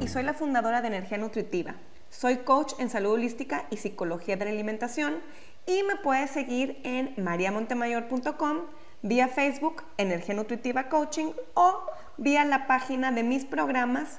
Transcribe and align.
Y 0.00 0.08
soy 0.08 0.22
la 0.22 0.34
fundadora 0.34 0.82
de 0.82 0.88
Energía 0.88 1.16
Nutritiva. 1.18 1.74
Soy 2.10 2.38
coach 2.38 2.72
en 2.78 2.90
salud 2.90 3.12
holística 3.12 3.66
y 3.70 3.76
psicología 3.76 4.36
de 4.36 4.44
la 4.44 4.50
alimentación 4.50 5.20
y 5.66 5.82
me 5.82 5.96
puedes 5.96 6.30
seguir 6.30 6.80
en 6.84 7.12
mariamontemayor.com, 7.16 8.58
vía 9.02 9.28
Facebook, 9.28 9.82
Energía 9.96 10.34
Nutritiva 10.34 10.88
Coaching 10.88 11.32
o 11.54 11.80
vía 12.16 12.44
la 12.44 12.66
página 12.66 13.12
de 13.12 13.22
mis 13.22 13.44
programas 13.44 14.18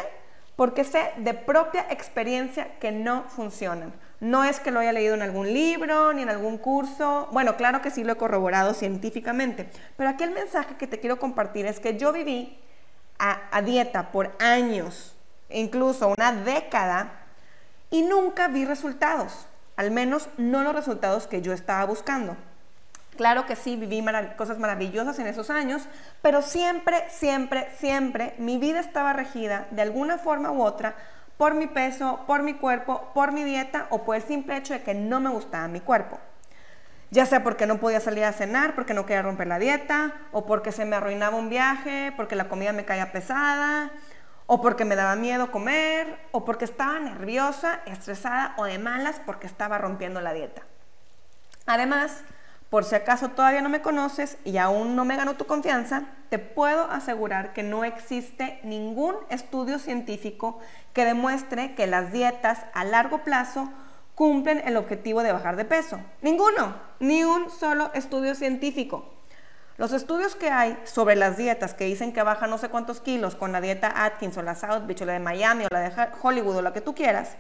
Porque 0.56 0.84
sé 0.84 1.12
de 1.18 1.34
propia 1.34 1.86
experiencia 1.90 2.80
que 2.80 2.92
no 2.92 3.26
funcionan. 3.28 3.94
No 4.20 4.44
es 4.44 4.60
que 4.60 4.72
lo 4.72 4.80
haya 4.80 4.94
leído 4.94 5.14
en 5.14 5.22
algún 5.22 5.54
libro 5.54 6.14
ni 6.14 6.24
en 6.24 6.30
algún 6.30 6.58
curso. 6.58 7.28
Bueno, 7.32 7.56
claro 7.58 7.82
que 7.82 7.92
sí 7.92 8.04
lo 8.04 8.14
he 8.14 8.18
corroborado 8.18 8.74
científicamente. 8.74 9.70
Pero 9.96 10.10
aquí 10.10 10.24
el 10.24 10.32
mensaje 10.32 10.76
que 10.76 10.88
te 10.88 11.00
quiero 11.00 11.20
compartir 11.20 11.68
es 11.68 11.80
que 11.80 11.98
yo 11.98 12.12
viví 12.12 12.60
a, 13.20 13.42
a 13.52 13.62
dieta 13.62 14.12
por 14.12 14.36
años, 14.40 15.16
incluso 15.50 16.08
una 16.08 16.32
década, 16.32 17.12
y 17.92 18.02
nunca 18.02 18.48
vi 18.48 18.66
resultados. 18.66 19.48
Al 19.76 19.92
menos 19.92 20.30
no 20.38 20.64
los 20.64 20.74
resultados 20.74 21.28
que 21.28 21.44
yo 21.44 21.54
estaba 21.54 21.86
buscando. 21.86 22.36
Claro 23.18 23.46
que 23.46 23.56
sí, 23.56 23.76
viví 23.76 24.06
cosas 24.38 24.60
maravillosas 24.60 25.18
en 25.20 25.28
esos 25.28 25.50
años, 25.50 25.88
pero 26.22 26.42
siempre, 26.42 27.04
siempre, 27.10 27.68
siempre 27.78 28.36
mi 28.38 28.58
vida 28.58 28.80
estaba 28.80 29.12
regida 29.12 29.68
de 29.72 29.82
alguna 29.82 30.18
forma 30.18 30.52
u 30.52 30.62
otra 30.62 30.96
por 31.38 31.56
mi 31.56 31.68
peso, 31.68 32.24
por 32.28 32.44
mi 32.44 32.54
cuerpo, 32.54 33.12
por 33.14 33.32
mi 33.32 33.44
dieta 33.44 33.88
o 33.90 34.04
por 34.04 34.16
el 34.16 34.22
simple 34.22 34.58
hecho 34.58 34.74
de 34.74 34.84
que 34.84 34.94
no 34.94 35.20
me 35.20 35.30
gustaba 35.30 35.68
mi 35.68 35.80
cuerpo. 35.80 36.20
Ya 37.10 37.26
sea 37.26 37.44
porque 37.44 37.66
no 37.66 37.78
podía 37.78 38.00
salir 38.00 38.24
a 38.24 38.34
cenar, 38.34 38.76
porque 38.76 38.94
no 38.94 39.06
quería 39.06 39.22
romper 39.22 39.48
la 39.48 39.60
dieta, 39.60 40.14
o 40.32 40.46
porque 40.46 40.72
se 40.72 40.86
me 40.86 40.96
arruinaba 40.96 41.38
un 41.38 41.50
viaje, 41.50 42.14
porque 42.18 42.36
la 42.36 42.50
comida 42.50 42.74
me 42.74 42.86
caía 42.86 43.12
pesada, 43.12 43.92
o 44.46 44.62
porque 44.62 44.86
me 44.86 44.96
daba 44.96 45.16
miedo 45.16 45.52
comer, 45.52 46.20
o 46.32 46.44
porque 46.44 46.66
estaba 46.66 47.00
nerviosa, 47.00 47.80
estresada 47.86 48.54
o 48.58 48.66
de 48.66 48.78
malas 48.78 49.22
porque 49.26 49.48
estaba 49.48 49.78
rompiendo 49.78 50.22
la 50.22 50.34
dieta. 50.34 50.64
Además, 51.66 52.24
por 52.70 52.84
si 52.84 52.96
acaso 52.96 53.30
todavía 53.30 53.62
no 53.62 53.70
me 53.70 53.82
conoces 53.82 54.38
y 54.44 54.58
aún 54.58 54.96
no 54.96 55.06
me 55.06 55.16
ganó 55.16 55.36
tu 55.36 55.46
confianza, 55.46 56.04
te 56.30 56.40
puedo 56.40 56.90
asegurar 56.92 57.54
que 57.54 57.64
no 57.64 57.86
existe 57.86 58.60
ningún 58.64 59.16
estudio 59.30 59.80
científico 59.80 60.60
que 60.94 61.06
demuestre 61.06 61.76
que 61.76 61.88
las 61.88 62.12
dietas 62.12 62.66
a 62.74 62.84
largo 62.84 63.24
plazo 63.24 63.70
cumplen 64.16 64.62
el 64.66 64.76
objetivo 64.76 65.24
de 65.24 65.32
bajar 65.32 65.56
de 65.56 65.64
peso. 65.64 66.00
Ninguno, 66.22 66.76
ni 67.00 67.24
un 67.24 67.50
solo 67.50 67.92
estudio 67.94 68.36
científico. 68.36 69.14
Los 69.78 69.94
estudios 69.94 70.36
que 70.36 70.50
hay 70.50 70.76
sobre 70.86 71.16
las 71.16 71.38
dietas 71.38 71.76
que 71.76 71.86
dicen 71.86 72.12
que 72.12 72.24
baja 72.24 72.48
no 72.48 72.58
sé 72.58 72.68
cuántos 72.68 73.00
kilos 73.00 73.36
con 73.36 73.52
la 73.52 73.62
dieta 73.62 74.06
Atkins 74.06 74.36
o 74.38 74.42
la 74.42 74.56
South 74.56 74.88
Beach 74.88 75.04
o 75.04 75.06
la 75.06 75.14
de 75.14 75.20
Miami 75.20 75.66
o 75.66 75.68
la 75.70 75.82
de 75.82 75.94
Hollywood 76.20 76.58
o 76.58 76.62
la 76.64 76.74
que 76.74 76.82
tú 76.82 76.96
quieras, 76.96 77.38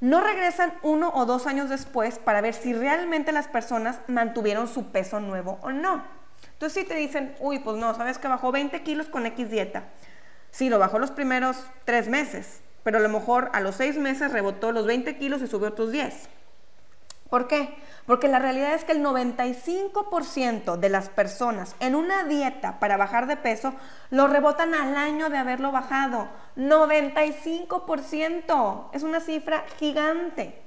no 0.00 0.20
regresan 0.20 0.74
uno 0.82 1.10
o 1.14 1.26
dos 1.26 1.46
años 1.46 1.68
después 1.68 2.18
para 2.18 2.40
ver 2.40 2.54
si 2.54 2.72
realmente 2.72 3.32
las 3.32 3.48
personas 3.48 4.00
mantuvieron 4.06 4.68
su 4.68 4.86
peso 4.92 5.20
nuevo 5.20 5.58
o 5.62 5.70
no. 5.70 6.04
Entonces 6.52 6.82
si 6.82 6.88
te 6.88 6.94
dicen, 6.94 7.34
uy, 7.40 7.58
pues 7.58 7.76
no, 7.76 7.94
sabes 7.94 8.18
que 8.18 8.28
bajó 8.28 8.52
20 8.52 8.82
kilos 8.82 9.08
con 9.08 9.26
X 9.26 9.50
dieta. 9.50 9.84
Sí, 10.50 10.68
lo 10.68 10.78
bajó 10.78 10.98
los 10.98 11.10
primeros 11.10 11.64
tres 11.84 12.08
meses, 12.08 12.62
pero 12.82 12.98
a 12.98 13.00
lo 13.00 13.08
mejor 13.08 13.50
a 13.52 13.60
los 13.60 13.74
seis 13.76 13.96
meses 13.96 14.32
rebotó 14.32 14.72
los 14.72 14.86
20 14.86 15.16
kilos 15.16 15.42
y 15.42 15.46
subió 15.46 15.68
otros 15.68 15.92
10. 15.92 16.28
¿Por 17.28 17.46
qué? 17.46 17.76
Porque 18.06 18.28
la 18.28 18.38
realidad 18.38 18.72
es 18.72 18.84
que 18.84 18.92
el 18.92 19.04
95% 19.04 20.76
de 20.76 20.88
las 20.88 21.10
personas 21.10 21.76
en 21.78 21.94
una 21.94 22.24
dieta 22.24 22.80
para 22.80 22.96
bajar 22.96 23.26
de 23.26 23.36
peso 23.36 23.74
lo 24.10 24.28
rebotan 24.28 24.74
al 24.74 24.96
año 24.96 25.28
de 25.28 25.36
haberlo 25.36 25.70
bajado. 25.70 26.28
95%. 26.56 28.88
Es 28.92 29.02
una 29.02 29.20
cifra 29.20 29.66
gigante. 29.78 30.62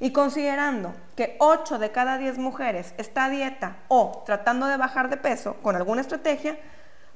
Y 0.00 0.12
considerando 0.12 0.94
que 1.16 1.36
8 1.40 1.78
de 1.78 1.90
cada 1.90 2.16
10 2.16 2.38
mujeres 2.38 2.94
está 2.96 3.26
a 3.26 3.30
dieta 3.30 3.76
o 3.88 4.22
tratando 4.24 4.66
de 4.66 4.76
bajar 4.76 5.10
de 5.10 5.16
peso 5.18 5.56
con 5.62 5.76
alguna 5.76 6.00
estrategia, 6.00 6.58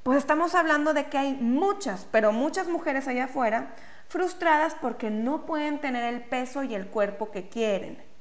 pues 0.02 0.18
estamos 0.18 0.54
hablando 0.54 0.92
de 0.92 1.06
que 1.06 1.16
hay 1.16 1.34
muchas, 1.34 2.06
pero 2.10 2.32
muchas 2.32 2.66
mujeres 2.66 3.06
allá 3.06 3.24
afuera 3.24 3.74
frustradas 4.08 4.74
porque 4.80 5.10
no 5.10 5.46
pueden 5.46 5.80
tener 5.80 6.12
el 6.12 6.22
peso 6.22 6.64
y 6.64 6.74
el 6.74 6.88
cuerpo 6.88 7.30
que 7.30 7.48
quieren. 7.48 8.11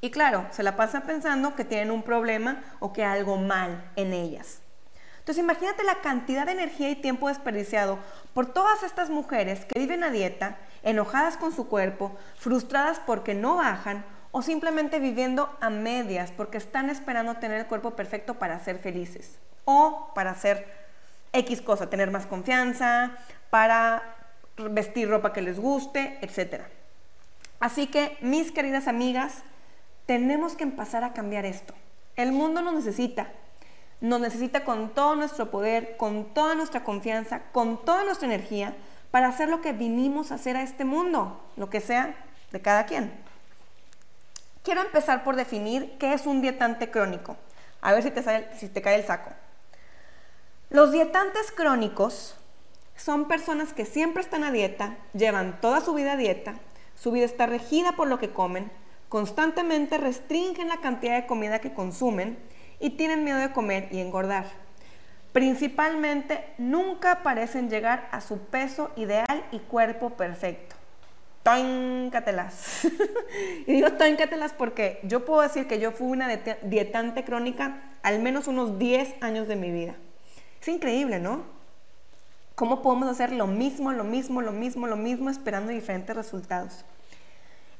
Y 0.00 0.10
claro, 0.10 0.46
se 0.50 0.62
la 0.62 0.76
pasa 0.76 1.02
pensando 1.02 1.56
que 1.56 1.64
tienen 1.64 1.90
un 1.90 2.02
problema 2.02 2.62
o 2.78 2.92
que 2.92 3.04
algo 3.04 3.36
mal 3.36 3.90
en 3.96 4.12
ellas. 4.12 4.60
Entonces 5.18 5.42
imagínate 5.44 5.84
la 5.84 6.00
cantidad 6.00 6.46
de 6.46 6.52
energía 6.52 6.88
y 6.88 6.96
tiempo 6.96 7.28
desperdiciado 7.28 7.98
por 8.32 8.46
todas 8.46 8.82
estas 8.82 9.10
mujeres 9.10 9.66
que 9.66 9.78
viven 9.78 10.02
a 10.02 10.10
dieta, 10.10 10.56
enojadas 10.82 11.36
con 11.36 11.52
su 11.52 11.68
cuerpo, 11.68 12.16
frustradas 12.38 12.98
porque 13.04 13.34
no 13.34 13.56
bajan 13.56 14.04
o 14.30 14.40
simplemente 14.40 15.00
viviendo 15.00 15.54
a 15.60 15.68
medias 15.68 16.30
porque 16.30 16.58
están 16.58 16.88
esperando 16.88 17.34
tener 17.34 17.58
el 17.58 17.66
cuerpo 17.66 17.90
perfecto 17.90 18.34
para 18.34 18.58
ser 18.60 18.78
felices 18.78 19.38
o 19.64 20.12
para 20.14 20.30
hacer 20.30 20.66
X 21.32 21.60
cosa, 21.60 21.90
tener 21.90 22.10
más 22.10 22.24
confianza, 22.26 23.12
para 23.50 24.02
vestir 24.56 25.10
ropa 25.10 25.32
que 25.32 25.42
les 25.42 25.58
guste, 25.58 26.18
etc. 26.22 26.62
Así 27.60 27.86
que 27.86 28.16
mis 28.20 28.50
queridas 28.50 28.88
amigas, 28.88 29.42
tenemos 30.08 30.56
que 30.56 30.64
empezar 30.64 31.04
a 31.04 31.12
cambiar 31.12 31.44
esto. 31.44 31.74
El 32.16 32.32
mundo 32.32 32.62
nos 32.62 32.72
necesita. 32.72 33.30
Nos 34.00 34.18
necesita 34.20 34.64
con 34.64 34.88
todo 34.94 35.14
nuestro 35.16 35.50
poder, 35.50 35.98
con 35.98 36.32
toda 36.32 36.54
nuestra 36.54 36.82
confianza, 36.82 37.42
con 37.52 37.84
toda 37.84 38.04
nuestra 38.04 38.26
energía 38.26 38.74
para 39.10 39.28
hacer 39.28 39.50
lo 39.50 39.60
que 39.60 39.74
vinimos 39.74 40.32
a 40.32 40.36
hacer 40.36 40.56
a 40.56 40.62
este 40.62 40.86
mundo, 40.86 41.38
lo 41.56 41.68
que 41.68 41.82
sea 41.82 42.16
de 42.52 42.62
cada 42.62 42.86
quien. 42.86 43.12
Quiero 44.62 44.80
empezar 44.80 45.24
por 45.24 45.36
definir 45.36 45.98
qué 45.98 46.14
es 46.14 46.24
un 46.24 46.40
dietante 46.40 46.90
crónico. 46.90 47.36
A 47.82 47.92
ver 47.92 48.02
si 48.02 48.10
te, 48.10 48.48
si 48.56 48.70
te 48.70 48.80
cae 48.80 48.94
el 48.94 49.04
saco. 49.04 49.30
Los 50.70 50.90
dietantes 50.90 51.52
crónicos 51.52 52.34
son 52.96 53.28
personas 53.28 53.74
que 53.74 53.84
siempre 53.84 54.22
están 54.22 54.42
a 54.42 54.52
dieta, 54.52 54.96
llevan 55.12 55.60
toda 55.60 55.82
su 55.82 55.92
vida 55.92 56.12
a 56.12 56.16
dieta, 56.16 56.54
su 56.94 57.12
vida 57.12 57.26
está 57.26 57.44
regida 57.44 57.92
por 57.92 58.08
lo 58.08 58.18
que 58.18 58.30
comen, 58.30 58.70
Constantemente 59.08 59.96
restringen 59.96 60.68
la 60.68 60.80
cantidad 60.80 61.14
de 61.14 61.26
comida 61.26 61.60
que 61.60 61.72
consumen 61.72 62.38
y 62.78 62.90
tienen 62.90 63.24
miedo 63.24 63.38
de 63.38 63.52
comer 63.52 63.88
y 63.90 64.00
engordar. 64.00 64.46
Principalmente 65.32 66.44
nunca 66.58 67.22
parecen 67.22 67.70
llegar 67.70 68.08
a 68.12 68.20
su 68.20 68.38
peso 68.38 68.90
ideal 68.96 69.44
y 69.52 69.58
cuerpo 69.60 70.10
perfecto. 70.10 70.76
Tóncatelas. 71.42 72.86
y 73.66 73.72
digo 73.72 73.92
tóncatelas 73.92 74.52
porque 74.52 75.00
yo 75.04 75.24
puedo 75.24 75.42
decir 75.42 75.66
que 75.66 75.78
yo 75.78 75.92
fui 75.92 76.08
una 76.08 76.28
dietante 76.62 77.24
crónica 77.24 77.82
al 78.02 78.20
menos 78.20 78.46
unos 78.46 78.78
10 78.78 79.22
años 79.22 79.48
de 79.48 79.56
mi 79.56 79.70
vida. 79.70 79.94
Es 80.60 80.68
increíble, 80.68 81.18
¿no? 81.18 81.42
¿Cómo 82.54 82.82
podemos 82.82 83.08
hacer 83.08 83.32
lo 83.32 83.46
mismo, 83.46 83.92
lo 83.92 84.04
mismo, 84.04 84.42
lo 84.42 84.52
mismo, 84.52 84.86
lo 84.86 84.96
mismo 84.96 85.30
esperando 85.30 85.70
diferentes 85.70 86.14
resultados? 86.16 86.84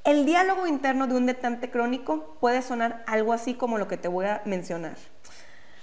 El 0.05 0.25
diálogo 0.25 0.67
interno 0.67 1.07
de 1.07 1.15
un 1.15 1.27
detante 1.27 1.71
crónico 1.71 2.37
puede 2.41 2.63
sonar 2.63 3.05
algo 3.07 3.33
así 3.33 3.55
como 3.55 3.79
lo 3.79 3.89
que 3.89 3.97
te 3.97 4.09
voy 4.09 4.27
a 4.27 4.43
mencionar. 4.45 4.97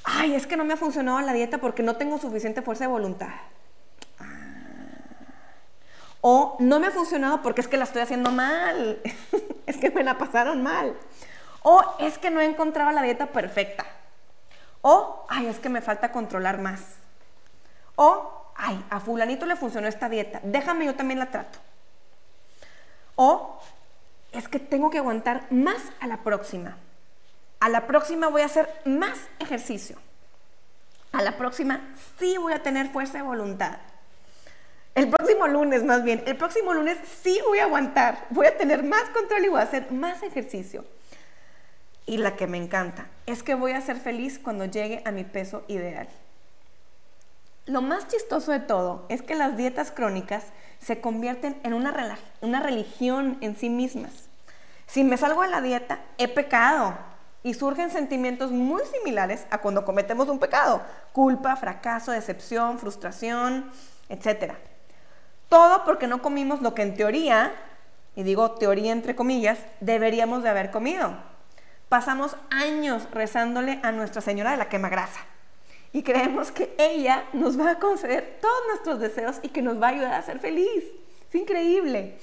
Ay, 0.04 0.36
es 0.36 0.48
que 0.48 0.58
no 0.58 0.66
me 0.66 0.74
ha 0.74 0.78
funcionado 0.78 1.20
la 1.22 1.34
dieta 1.34 1.58
porque 1.58 1.84
no 1.84 1.96
tengo 1.96 2.18
suficiente 2.18 2.62
fuerza 2.62 2.86
de 2.86 2.92
voluntad. 2.92 3.30
Ah. 4.20 4.26
O 6.22 6.58
no 6.60 6.80
me 6.80 6.88
ha 6.88 6.92
funcionado 6.92 7.42
porque 7.42 7.62
es 7.62 7.68
que 7.68 7.78
la 7.78 7.84
estoy 7.84 8.02
haciendo 8.02 8.32
mal. 8.32 9.02
es 9.66 9.78
que 9.78 9.92
me 9.92 10.04
la 10.04 10.18
pasaron 10.18 10.64
mal. 10.64 10.96
O 11.62 11.84
es 12.00 12.18
que 12.18 12.30
no 12.30 12.40
he 12.40 12.46
encontrado 12.46 12.92
la 12.92 13.02
dieta 13.02 13.28
perfecta. 13.28 13.86
O, 14.82 15.26
ay, 15.30 15.48
es 15.48 15.60
que 15.60 15.70
me 15.70 15.82
falta 15.82 16.12
controlar 16.12 16.60
más. 16.60 16.82
O, 17.96 18.52
ay, 18.56 18.86
a 18.90 19.00
fulanito 19.00 19.48
le 19.48 19.56
funcionó 19.56 19.88
esta 19.88 20.10
dieta, 20.10 20.40
déjame 20.44 20.86
yo 20.86 20.96
también 20.96 21.20
la 21.20 21.32
trato. 21.32 21.58
O, 23.16 23.60
es 24.36 24.48
que 24.48 24.60
tengo 24.60 24.90
que 24.90 24.98
aguantar 24.98 25.48
más 25.52 25.82
a 26.00 26.08
la 26.08 26.18
próxima. 26.24 26.78
A 27.60 27.70
la 27.70 27.88
próxima 27.88 28.28
voy 28.28 28.42
a 28.42 28.46
hacer 28.46 28.70
más 28.86 29.18
ejercicio. 29.40 29.98
A 31.12 31.22
la 31.22 31.38
próxima 31.38 31.82
sí 32.20 32.38
voy 32.38 32.54
a 32.54 32.62
tener 32.62 32.90
fuerza 32.90 33.18
de 33.20 33.24
voluntad. 33.24 33.78
El 34.96 35.10
próximo 35.10 35.48
lunes, 35.48 35.84
más 35.84 36.04
bien, 36.04 36.24
el 36.26 36.38
próximo 36.38 36.74
lunes 36.74 36.98
sí 37.22 37.40
voy 37.46 37.60
a 37.60 37.66
aguantar, 37.66 38.26
voy 38.30 38.48
a 38.48 38.58
tener 38.58 38.84
más 38.84 39.04
control 39.10 39.44
y 39.46 39.50
voy 39.50 39.60
a 39.60 39.64
hacer 39.64 39.92
más 39.92 40.24
ejercicio. 40.24 40.86
Y 42.06 42.18
la 42.18 42.36
que 42.36 42.48
me 42.48 42.58
encanta 42.58 43.08
es 43.26 43.44
que 43.44 43.56
voy 43.56 43.72
a 43.72 43.82
ser 43.82 43.98
feliz 43.98 44.40
cuando 44.40 44.66
llegue 44.66 45.02
a 45.06 45.12
mi 45.12 45.24
peso 45.24 45.64
ideal. 45.68 46.08
Lo 47.66 47.82
más 47.82 48.08
chistoso 48.08 48.52
de 48.52 48.60
todo 48.60 49.06
es 49.10 49.22
que 49.22 49.36
las 49.36 49.58
dietas 49.58 49.92
crónicas 49.92 50.44
se 50.80 51.02
convierten 51.02 51.60
en 51.64 51.74
una, 51.74 52.18
una 52.42 52.60
religión 52.60 53.38
en 53.42 53.56
sí 53.56 53.70
mismas. 53.70 54.25
Si 54.88 55.04
me 55.04 55.18
salgo 55.18 55.42
de 55.42 55.50
la 55.50 55.62
dieta, 55.62 56.00
he 56.18 56.28
pecado. 56.28 56.98
Y 57.44 57.54
surgen 57.54 57.92
sentimientos 57.92 58.52
muy 58.52 58.82
similares 58.86 59.46
a 59.52 59.60
cuando 59.60 59.86
cometemos 59.86 60.30
un 60.30 60.40
pecado. 60.40 60.82
Culpa, 61.14 61.56
fracaso, 61.56 62.12
decepción, 62.12 62.80
frustración, 62.80 63.70
etc. 64.10 64.54
Todo 65.48 65.84
porque 65.86 66.08
no 66.08 66.22
comimos 66.22 66.62
lo 66.62 66.74
que 66.74 66.82
en 66.82 66.96
teoría, 66.96 67.54
y 68.16 68.24
digo 68.24 68.52
teoría 68.52 68.92
entre 68.92 69.16
comillas, 69.16 69.60
deberíamos 69.80 70.42
de 70.42 70.50
haber 70.50 70.72
comido. 70.72 71.16
Pasamos 71.88 72.36
años 72.50 73.08
rezándole 73.12 73.80
a 73.84 73.92
Nuestra 73.92 74.22
Señora 74.22 74.52
de 74.52 74.58
la 74.58 74.70
quema 74.70 74.90
grasa 74.90 75.20
y 75.96 76.04
creemos 76.04 76.52
que 76.52 76.76
ella 76.78 77.24
nos 77.32 77.58
va 77.58 77.72
a 77.72 77.80
conceder 77.80 78.40
todos 78.42 78.68
nuestros 78.68 79.00
deseos 79.00 79.38
y 79.44 79.48
que 79.48 79.62
nos 79.62 79.82
va 79.82 79.88
a 79.88 79.92
ayudar 79.92 80.14
a 80.16 80.22
ser 80.24 80.40
feliz. 80.40 80.84
Es 81.30 81.36
increíble. 81.36 82.18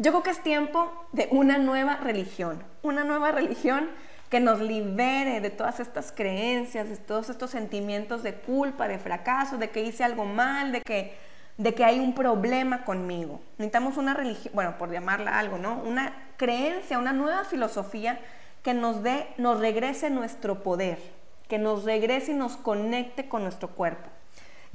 Yo 0.00 0.12
creo 0.12 0.22
que 0.22 0.30
es 0.30 0.44
tiempo 0.44 0.92
de 1.10 1.26
una 1.32 1.58
nueva 1.58 1.96
religión, 1.96 2.62
una 2.82 3.02
nueva 3.02 3.32
religión 3.32 3.90
que 4.30 4.38
nos 4.38 4.60
libere 4.60 5.40
de 5.40 5.50
todas 5.50 5.80
estas 5.80 6.12
creencias, 6.12 6.88
de 6.88 6.96
todos 6.98 7.30
estos 7.30 7.50
sentimientos 7.50 8.22
de 8.22 8.34
culpa, 8.34 8.86
de 8.86 9.00
fracaso, 9.00 9.58
de 9.58 9.70
que 9.70 9.82
hice 9.82 10.04
algo 10.04 10.24
mal, 10.24 10.70
de 10.70 10.82
que, 10.82 11.16
de 11.56 11.74
que 11.74 11.84
hay 11.84 11.98
un 11.98 12.14
problema 12.14 12.84
conmigo. 12.84 13.40
Necesitamos 13.58 13.96
una 13.96 14.14
religión, 14.14 14.54
bueno, 14.54 14.78
por 14.78 14.92
llamarla 14.92 15.36
algo, 15.36 15.58
¿no? 15.58 15.82
Una 15.82 16.14
creencia, 16.36 16.96
una 16.96 17.12
nueva 17.12 17.42
filosofía 17.42 18.20
que 18.62 18.74
nos 18.74 19.02
dé, 19.02 19.26
nos 19.36 19.58
regrese 19.58 20.10
nuestro 20.10 20.62
poder, 20.62 21.00
que 21.48 21.58
nos 21.58 21.82
regrese 21.82 22.30
y 22.30 22.34
nos 22.36 22.56
conecte 22.56 23.28
con 23.28 23.42
nuestro 23.42 23.70
cuerpo. 23.70 24.08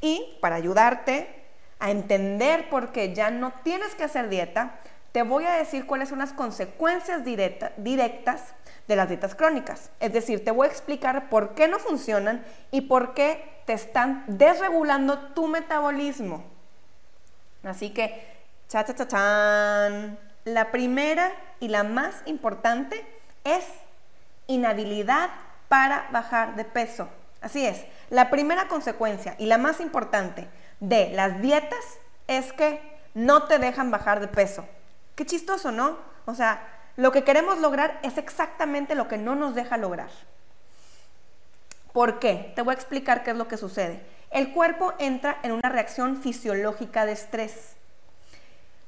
Y 0.01 0.37
para 0.41 0.57
ayudarte 0.57 1.45
a 1.79 1.91
entender 1.91 2.67
por 2.69 2.91
qué 2.91 3.13
ya 3.15 3.31
no 3.31 3.53
tienes 3.63 3.95
que 3.95 4.03
hacer 4.03 4.27
dieta, 4.27 4.79
te 5.13 5.21
voy 5.21 5.45
a 5.45 5.53
decir 5.53 5.85
cuáles 5.85 6.09
son 6.09 6.19
las 6.19 6.33
consecuencias 6.33 7.23
directas 7.23 7.71
de 8.87 8.95
las 8.95 9.07
dietas 9.07 9.35
crónicas. 9.35 9.91
Es 9.99 10.11
decir, 10.11 10.43
te 10.43 10.49
voy 10.49 10.67
a 10.67 10.71
explicar 10.71 11.29
por 11.29 11.53
qué 11.53 11.67
no 11.67 11.77
funcionan 11.77 12.43
y 12.71 12.81
por 12.81 13.13
qué 13.13 13.61
te 13.65 13.73
están 13.73 14.25
desregulando 14.27 15.19
tu 15.19 15.47
metabolismo. 15.47 16.43
Así 17.63 17.91
que, 17.91 18.25
cha, 18.67 18.83
cha, 18.83 18.95
cha, 18.95 19.07
chan. 19.07 20.17
La 20.45 20.71
primera 20.71 21.31
y 21.59 21.67
la 21.67 21.83
más 21.83 22.23
importante 22.25 23.05
es 23.43 23.65
inhabilidad 24.47 25.29
para 25.69 26.07
bajar 26.11 26.55
de 26.55 26.65
peso. 26.65 27.07
Así 27.39 27.67
es, 27.67 27.85
la 28.09 28.31
primera 28.31 28.67
consecuencia 28.67 29.35
y 29.37 29.45
la 29.45 29.59
más 29.59 29.79
importante 29.79 30.47
de 30.79 31.11
las 31.11 31.39
dietas 31.39 31.85
es 32.27 32.51
que 32.51 32.81
no 33.13 33.43
te 33.43 33.59
dejan 33.59 33.91
bajar 33.91 34.19
de 34.19 34.27
peso. 34.27 34.65
Qué 35.15 35.25
chistoso, 35.25 35.71
¿no? 35.71 35.97
O 36.25 36.33
sea, 36.33 36.67
lo 36.95 37.11
que 37.11 37.23
queremos 37.23 37.59
lograr 37.59 37.99
es 38.03 38.17
exactamente 38.17 38.95
lo 38.95 39.07
que 39.07 39.17
no 39.17 39.35
nos 39.35 39.55
deja 39.55 39.77
lograr. 39.77 40.09
¿Por 41.91 42.19
qué? 42.19 42.51
Te 42.55 42.61
voy 42.61 42.73
a 42.73 42.75
explicar 42.75 43.23
qué 43.23 43.31
es 43.31 43.37
lo 43.37 43.47
que 43.47 43.57
sucede. 43.57 44.01
El 44.31 44.51
cuerpo 44.51 44.93
entra 44.97 45.37
en 45.43 45.51
una 45.51 45.69
reacción 45.69 46.21
fisiológica 46.21 47.05
de 47.05 47.11
estrés. 47.11 47.75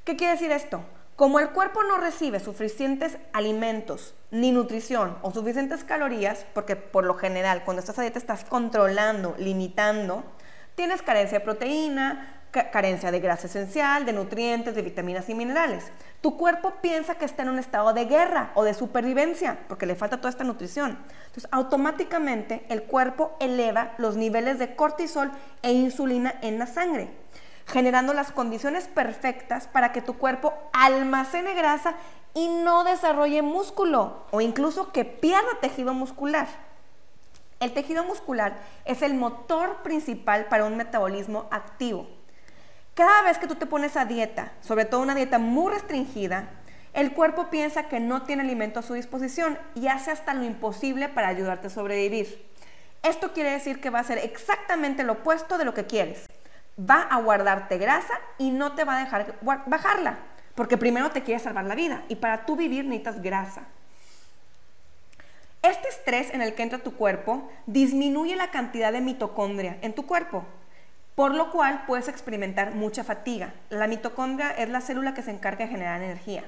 ¿Qué 0.03 0.15
quiere 0.15 0.33
decir 0.33 0.51
esto? 0.51 0.83
Como 1.15 1.39
el 1.39 1.51
cuerpo 1.51 1.83
no 1.83 1.97
recibe 1.97 2.39
suficientes 2.39 3.17
alimentos, 3.31 4.15
ni 4.31 4.51
nutrición 4.51 5.17
o 5.21 5.31
suficientes 5.31 5.83
calorías, 5.83 6.45
porque 6.53 6.75
por 6.75 7.05
lo 7.05 7.13
general 7.13 7.63
cuando 7.63 7.79
estás 7.79 7.99
a 7.99 8.01
dieta 8.01 8.19
estás 8.19 8.43
controlando, 8.43 9.35
limitando, 9.37 10.23
tienes 10.75 11.01
carencia 11.01 11.39
de 11.39 11.45
proteína, 11.45 12.41
carencia 12.51 13.11
de 13.11 13.19
grasa 13.19 13.47
esencial, 13.47 14.05
de 14.05 14.13
nutrientes, 14.13 14.75
de 14.75 14.81
vitaminas 14.81 15.29
y 15.29 15.35
minerales. 15.35 15.91
Tu 16.25 16.37
cuerpo 16.37 16.73
piensa 16.81 17.19
que 17.19 17.25
está 17.25 17.43
en 17.43 17.49
un 17.49 17.59
estado 17.59 17.93
de 17.93 18.05
guerra 18.05 18.49
o 18.55 18.63
de 18.63 18.73
supervivencia, 18.73 19.59
porque 19.67 19.85
le 19.85 19.93
falta 19.93 20.17
toda 20.17 20.31
esta 20.31 20.43
nutrición. 20.43 20.97
Entonces, 21.27 21.47
automáticamente 21.51 22.65
el 22.69 22.81
cuerpo 22.81 23.37
eleva 23.39 23.93
los 23.99 24.15
niveles 24.15 24.57
de 24.57 24.75
cortisol 24.75 25.31
e 25.61 25.71
insulina 25.71 26.33
en 26.41 26.57
la 26.57 26.65
sangre 26.65 27.11
generando 27.67 28.15
las 28.15 28.31
condiciones 28.31 28.87
perfectas 28.87 29.67
para 29.67 29.91
que 29.91 30.01
tu 30.01 30.17
cuerpo 30.17 30.55
almacene 30.73 31.53
grasa 31.53 31.93
y 32.33 32.47
no 32.47 32.83
desarrolle 32.83 33.43
músculo 33.43 34.25
o 34.31 34.41
incluso 34.41 34.91
que 34.91 35.05
pierda 35.05 35.59
tejido 35.61 35.93
muscular. 35.93 36.47
El 37.59 37.71
tejido 37.71 38.03
muscular 38.03 38.57
es 38.85 39.03
el 39.03 39.13
motor 39.13 39.83
principal 39.83 40.45
para 40.45 40.65
un 40.65 40.75
metabolismo 40.75 41.45
activo. 41.51 42.07
Cada 42.95 43.21
vez 43.21 43.37
que 43.37 43.47
tú 43.47 43.55
te 43.55 43.67
pones 43.67 43.95
a 43.97 44.05
dieta, 44.05 44.53
sobre 44.61 44.85
todo 44.85 45.01
una 45.01 45.13
dieta 45.13 45.37
muy 45.37 45.71
restringida, 45.71 46.49
el 46.93 47.13
cuerpo 47.13 47.49
piensa 47.49 47.89
que 47.89 47.99
no 47.99 48.23
tiene 48.23 48.41
alimento 48.41 48.79
a 48.79 48.83
su 48.83 48.93
disposición 48.93 49.59
y 49.75 49.87
hace 49.87 50.11
hasta 50.11 50.33
lo 50.33 50.43
imposible 50.43 51.09
para 51.09 51.27
ayudarte 51.27 51.67
a 51.67 51.69
sobrevivir. 51.69 52.43
Esto 53.03 53.33
quiere 53.33 53.51
decir 53.51 53.79
que 53.79 53.89
va 53.91 53.99
a 53.99 54.03
ser 54.03 54.17
exactamente 54.17 55.03
lo 55.03 55.13
opuesto 55.13 55.57
de 55.57 55.65
lo 55.65 55.73
que 55.73 55.85
quieres 55.85 56.25
va 56.77 57.01
a 57.01 57.21
guardarte 57.21 57.77
grasa 57.77 58.13
y 58.37 58.51
no 58.51 58.73
te 58.73 58.83
va 58.83 58.97
a 58.97 59.03
dejar 59.03 59.35
bajarla, 59.65 60.17
porque 60.55 60.77
primero 60.77 61.11
te 61.11 61.23
quiere 61.23 61.39
salvar 61.39 61.65
la 61.65 61.75
vida 61.75 62.03
y 62.09 62.15
para 62.15 62.45
tú 62.45 62.55
vivir 62.55 62.85
necesitas 62.85 63.21
grasa. 63.21 63.63
Este 65.61 65.87
estrés 65.87 66.33
en 66.33 66.41
el 66.41 66.53
que 66.53 66.63
entra 66.63 66.79
tu 66.79 66.95
cuerpo 66.95 67.49
disminuye 67.65 68.35
la 68.35 68.51
cantidad 68.51 68.91
de 68.91 69.01
mitocondria 69.01 69.77
en 69.81 69.93
tu 69.93 70.05
cuerpo, 70.05 70.45
por 71.15 71.33
lo 71.33 71.51
cual 71.51 71.83
puedes 71.87 72.07
experimentar 72.07 72.75
mucha 72.75 73.03
fatiga. 73.03 73.53
La 73.69 73.87
mitocondria 73.87 74.51
es 74.51 74.69
la 74.69 74.81
célula 74.81 75.13
que 75.13 75.23
se 75.23 75.31
encarga 75.31 75.65
de 75.65 75.71
generar 75.71 76.01
energía. 76.01 76.43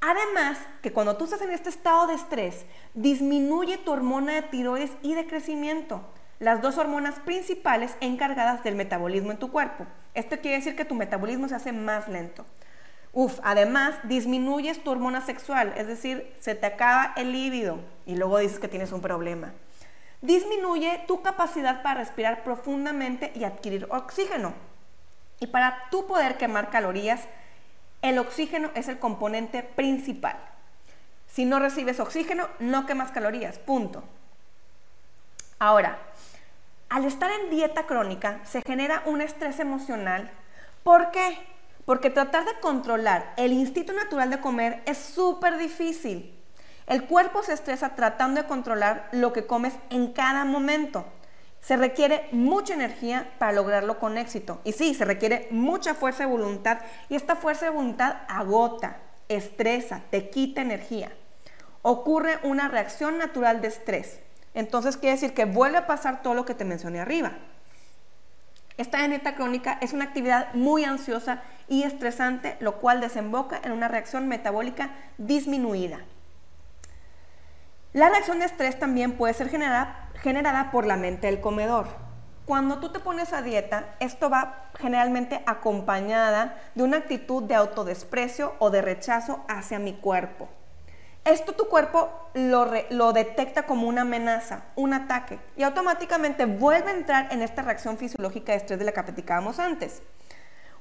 Además, 0.00 0.58
que 0.80 0.92
cuando 0.92 1.16
tú 1.16 1.24
estás 1.24 1.42
en 1.42 1.50
este 1.50 1.68
estado 1.68 2.06
de 2.06 2.14
estrés, 2.14 2.64
disminuye 2.94 3.78
tu 3.78 3.90
hormona 3.90 4.34
de 4.34 4.42
tiroides 4.42 4.92
y 5.02 5.14
de 5.14 5.26
crecimiento 5.26 6.02
las 6.38 6.62
dos 6.62 6.78
hormonas 6.78 7.16
principales 7.20 7.96
encargadas 8.00 8.62
del 8.62 8.76
metabolismo 8.76 9.32
en 9.32 9.38
tu 9.38 9.50
cuerpo. 9.50 9.86
Esto 10.14 10.38
quiere 10.38 10.58
decir 10.58 10.76
que 10.76 10.84
tu 10.84 10.94
metabolismo 10.94 11.48
se 11.48 11.56
hace 11.56 11.72
más 11.72 12.08
lento. 12.08 12.46
Uf, 13.12 13.40
además 13.42 13.96
disminuyes 14.04 14.82
tu 14.84 14.90
hormona 14.90 15.20
sexual, 15.20 15.72
es 15.76 15.86
decir, 15.86 16.32
se 16.38 16.54
te 16.54 16.66
acaba 16.66 17.12
el 17.16 17.32
líbido 17.32 17.80
y 18.06 18.16
luego 18.16 18.38
dices 18.38 18.58
que 18.58 18.68
tienes 18.68 18.92
un 18.92 19.00
problema. 19.00 19.52
Disminuye 20.20 21.04
tu 21.06 21.22
capacidad 21.22 21.82
para 21.82 22.00
respirar 22.00 22.42
profundamente 22.42 23.32
y 23.34 23.44
adquirir 23.44 23.86
oxígeno. 23.90 24.52
Y 25.40 25.46
para 25.46 25.88
tú 25.90 26.06
poder 26.06 26.36
quemar 26.36 26.70
calorías, 26.70 27.28
el 28.02 28.18
oxígeno 28.18 28.70
es 28.74 28.88
el 28.88 28.98
componente 28.98 29.62
principal. 29.62 30.36
Si 31.28 31.44
no 31.44 31.58
recibes 31.58 32.00
oxígeno, 32.00 32.48
no 32.58 32.86
quemas 32.86 33.12
calorías, 33.12 33.58
punto. 33.58 34.02
Ahora, 35.58 35.98
al 36.88 37.04
estar 37.04 37.30
en 37.30 37.50
dieta 37.50 37.86
crónica 37.86 38.40
se 38.44 38.62
genera 38.62 39.02
un 39.06 39.20
estrés 39.20 39.60
emocional. 39.60 40.30
¿Por 40.82 41.10
qué? 41.10 41.38
Porque 41.84 42.10
tratar 42.10 42.44
de 42.44 42.58
controlar 42.60 43.34
el 43.36 43.52
instinto 43.52 43.92
natural 43.92 44.30
de 44.30 44.40
comer 44.40 44.82
es 44.86 44.98
súper 44.98 45.58
difícil. 45.58 46.37
El 46.88 47.04
cuerpo 47.04 47.42
se 47.42 47.52
estresa 47.52 47.90
tratando 47.90 48.40
de 48.40 48.48
controlar 48.48 49.10
lo 49.12 49.34
que 49.34 49.46
comes 49.46 49.74
en 49.90 50.14
cada 50.14 50.46
momento. 50.46 51.04
Se 51.60 51.76
requiere 51.76 52.28
mucha 52.32 52.72
energía 52.72 53.30
para 53.38 53.52
lograrlo 53.52 53.98
con 53.98 54.16
éxito. 54.16 54.62
Y 54.64 54.72
sí, 54.72 54.94
se 54.94 55.04
requiere 55.04 55.48
mucha 55.50 55.94
fuerza 55.94 56.24
de 56.24 56.30
voluntad 56.30 56.78
y 57.10 57.16
esta 57.16 57.36
fuerza 57.36 57.66
de 57.66 57.72
voluntad 57.72 58.16
agota, 58.26 58.96
estresa, 59.28 60.00
te 60.10 60.30
quita 60.30 60.62
energía. 60.62 61.12
Ocurre 61.82 62.38
una 62.42 62.68
reacción 62.68 63.18
natural 63.18 63.60
de 63.60 63.68
estrés. 63.68 64.20
Entonces 64.54 64.96
quiere 64.96 65.16
decir 65.16 65.34
que 65.34 65.44
vuelve 65.44 65.76
a 65.76 65.86
pasar 65.86 66.22
todo 66.22 66.32
lo 66.32 66.46
que 66.46 66.54
te 66.54 66.64
mencioné 66.64 67.00
arriba. 67.00 67.32
Esta 68.78 69.06
dieta 69.06 69.34
crónica 69.34 69.76
es 69.82 69.92
una 69.92 70.04
actividad 70.06 70.54
muy 70.54 70.84
ansiosa 70.84 71.42
y 71.68 71.82
estresante, 71.82 72.56
lo 72.60 72.78
cual 72.78 73.02
desemboca 73.02 73.60
en 73.62 73.72
una 73.72 73.88
reacción 73.88 74.26
metabólica 74.26 74.90
disminuida. 75.18 76.00
La 77.94 78.10
reacción 78.10 78.38
de 78.38 78.44
estrés 78.44 78.78
también 78.78 79.12
puede 79.16 79.32
ser 79.32 79.48
generada, 79.48 80.10
generada 80.16 80.70
por 80.70 80.84
la 80.84 80.96
mente 80.96 81.26
del 81.26 81.40
comedor. 81.40 81.86
cuando 82.44 82.78
tú 82.78 82.90
te 82.90 83.00
pones 83.00 83.34
a 83.34 83.42
dieta, 83.42 83.94
esto 84.00 84.30
va 84.30 84.70
generalmente 84.78 85.42
acompañada 85.44 86.56
de 86.74 86.82
una 86.82 86.96
actitud 86.96 87.42
de 87.42 87.54
autodesprecio 87.54 88.54
o 88.58 88.70
de 88.70 88.80
rechazo 88.80 89.44
hacia 89.48 89.78
mi 89.78 89.94
cuerpo. 89.94 90.48
Esto 91.24 91.52
tu 91.52 91.68
cuerpo 91.68 92.30
lo, 92.32 93.12
detecta 93.12 93.64
como 93.64 93.86
una 93.86 94.02
amenaza, 94.02 94.64
un 94.76 94.94
ataque, 94.94 95.38
y 95.56 95.62
automáticamente 95.62 96.46
vuelve 96.46 96.90
a 96.90 96.94
entrar 96.96 97.28
en 97.32 97.42
esta 97.42 97.60
reacción 97.60 97.98
fisiológica 97.98 98.52
de 98.52 98.58
estrés 98.58 98.78
de 98.78 98.86
la 98.86 98.92
que 98.92 99.02
platicábamos 99.02 99.58
antes. 99.58 100.02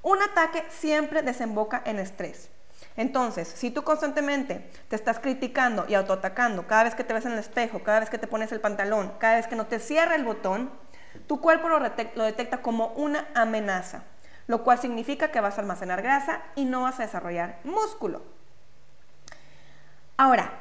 Un 0.04 0.22
ataque 0.22 0.64
siempre 0.70 1.22
desemboca 1.22 1.82
en 1.86 2.00
estrés. 2.00 2.50
Entonces, 2.96 3.48
si 3.48 3.70
tú 3.70 3.84
constantemente 3.84 4.70
te 4.90 4.96
estás 4.96 5.20
criticando 5.20 5.86
y 5.88 5.94
autoatacando 5.94 6.68
cada 6.68 6.84
vez 6.84 6.96
que 6.96 7.04
te 7.04 7.14
ves 7.14 7.26
en 7.26 7.34
el 7.34 7.40
espejo, 7.40 7.84
cada 7.84 8.00
vez 8.00 8.10
que 8.10 8.18
te 8.18 8.28
pones 8.28 8.52
el 8.52 8.60
pantalón, 8.60 9.14
cada 9.20 9.36
vez 9.36 9.48
que 9.48 9.56
no 9.56 9.68
te 9.68 9.80
cierra 9.80 10.16
el 10.16 10.24
botón, 10.24 10.72
tu 11.28 11.40
cuerpo 11.40 11.70
lo, 11.70 11.80
detecta 11.80 12.62
como 12.62 12.88
una 12.90 13.28
amenaza, 13.36 14.04
lo 14.48 14.64
cual 14.64 14.80
significa 14.80 15.32
que 15.32 15.42
vas 15.42 15.58
a 15.58 15.62
almacenar 15.62 16.02
grasa 16.02 16.42
y 16.56 16.66
no 16.66 16.84
vas 16.84 17.00
a 17.00 17.04
desarrollar 17.04 17.60
músculo. 17.64 18.22
Ahora, 20.18 20.52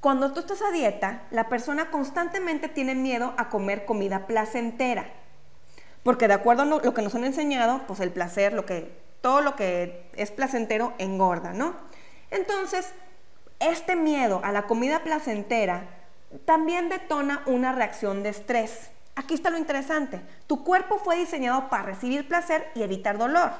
cuando 0.00 0.32
tú 0.32 0.40
estás 0.40 0.62
a 0.62 0.72
dieta, 0.72 1.22
la 1.30 1.48
persona 1.48 1.90
constantemente 1.90 2.68
tiene 2.68 2.96
miedo 2.96 3.34
a 3.36 3.48
comer 3.48 3.84
comida 3.84 4.26
placentera. 4.26 5.06
Porque 6.02 6.26
de 6.26 6.34
acuerdo 6.34 6.62
a 6.62 6.66
lo 6.66 6.94
que 6.94 7.02
nos 7.02 7.14
han 7.14 7.22
enseñado, 7.22 7.82
pues 7.86 8.00
el 8.00 8.10
placer, 8.10 8.52
lo 8.52 8.66
que 8.66 9.00
todo 9.22 9.40
lo 9.40 9.56
que 9.56 10.10
es 10.14 10.30
placentero 10.30 10.92
engorda, 10.98 11.54
¿no? 11.54 11.74
Entonces, 12.30 12.92
este 13.60 13.96
miedo 13.96 14.40
a 14.44 14.52
la 14.52 14.62
comida 14.62 15.02
placentera 15.02 15.84
también 16.44 16.88
detona 16.88 17.42
una 17.46 17.72
reacción 17.72 18.22
de 18.22 18.30
estrés. 18.30 18.90
Aquí 19.14 19.34
está 19.34 19.50
lo 19.50 19.58
interesante. 19.58 20.20
Tu 20.46 20.64
cuerpo 20.64 20.98
fue 20.98 21.16
diseñado 21.16 21.70
para 21.70 21.84
recibir 21.84 22.28
placer 22.28 22.70
y 22.74 22.82
evitar 22.82 23.18
dolor. 23.18 23.52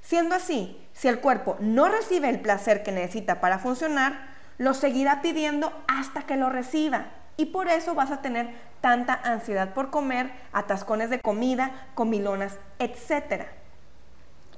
Siendo 0.00 0.34
así, 0.34 0.80
si 0.92 1.08
el 1.08 1.20
cuerpo 1.20 1.56
no 1.60 1.88
recibe 1.88 2.28
el 2.28 2.40
placer 2.40 2.82
que 2.82 2.92
necesita 2.92 3.40
para 3.40 3.58
funcionar, 3.58 4.30
lo 4.58 4.74
seguirá 4.74 5.22
pidiendo 5.22 5.72
hasta 5.88 6.22
que 6.22 6.36
lo 6.36 6.50
reciba. 6.50 7.06
Y 7.36 7.46
por 7.46 7.68
eso 7.68 7.94
vas 7.94 8.10
a 8.10 8.22
tener 8.22 8.54
tanta 8.80 9.14
ansiedad 9.14 9.74
por 9.74 9.90
comer, 9.90 10.32
atascones 10.52 11.10
de 11.10 11.20
comida, 11.20 11.88
comilonas, 11.94 12.58
etc. 12.78 13.46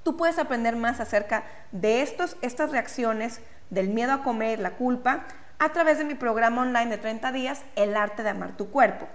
Tú 0.02 0.16
puedes 0.16 0.38
aprender 0.38 0.76
más 0.76 1.00
acerca 1.00 1.44
de 1.70 2.02
estos, 2.02 2.36
estas 2.42 2.70
reacciones 2.70 3.40
del 3.70 3.88
miedo 3.88 4.12
a 4.12 4.22
comer, 4.22 4.58
la 4.58 4.72
culpa, 4.72 5.24
a 5.58 5.72
través 5.72 5.98
de 5.98 6.04
mi 6.04 6.14
programa 6.14 6.62
online 6.62 6.90
de 6.90 6.98
30 6.98 7.30
días, 7.32 7.62
El 7.76 7.96
arte 7.96 8.22
de 8.22 8.30
amar 8.30 8.56
tu 8.56 8.70
cuerpo. 8.70 9.08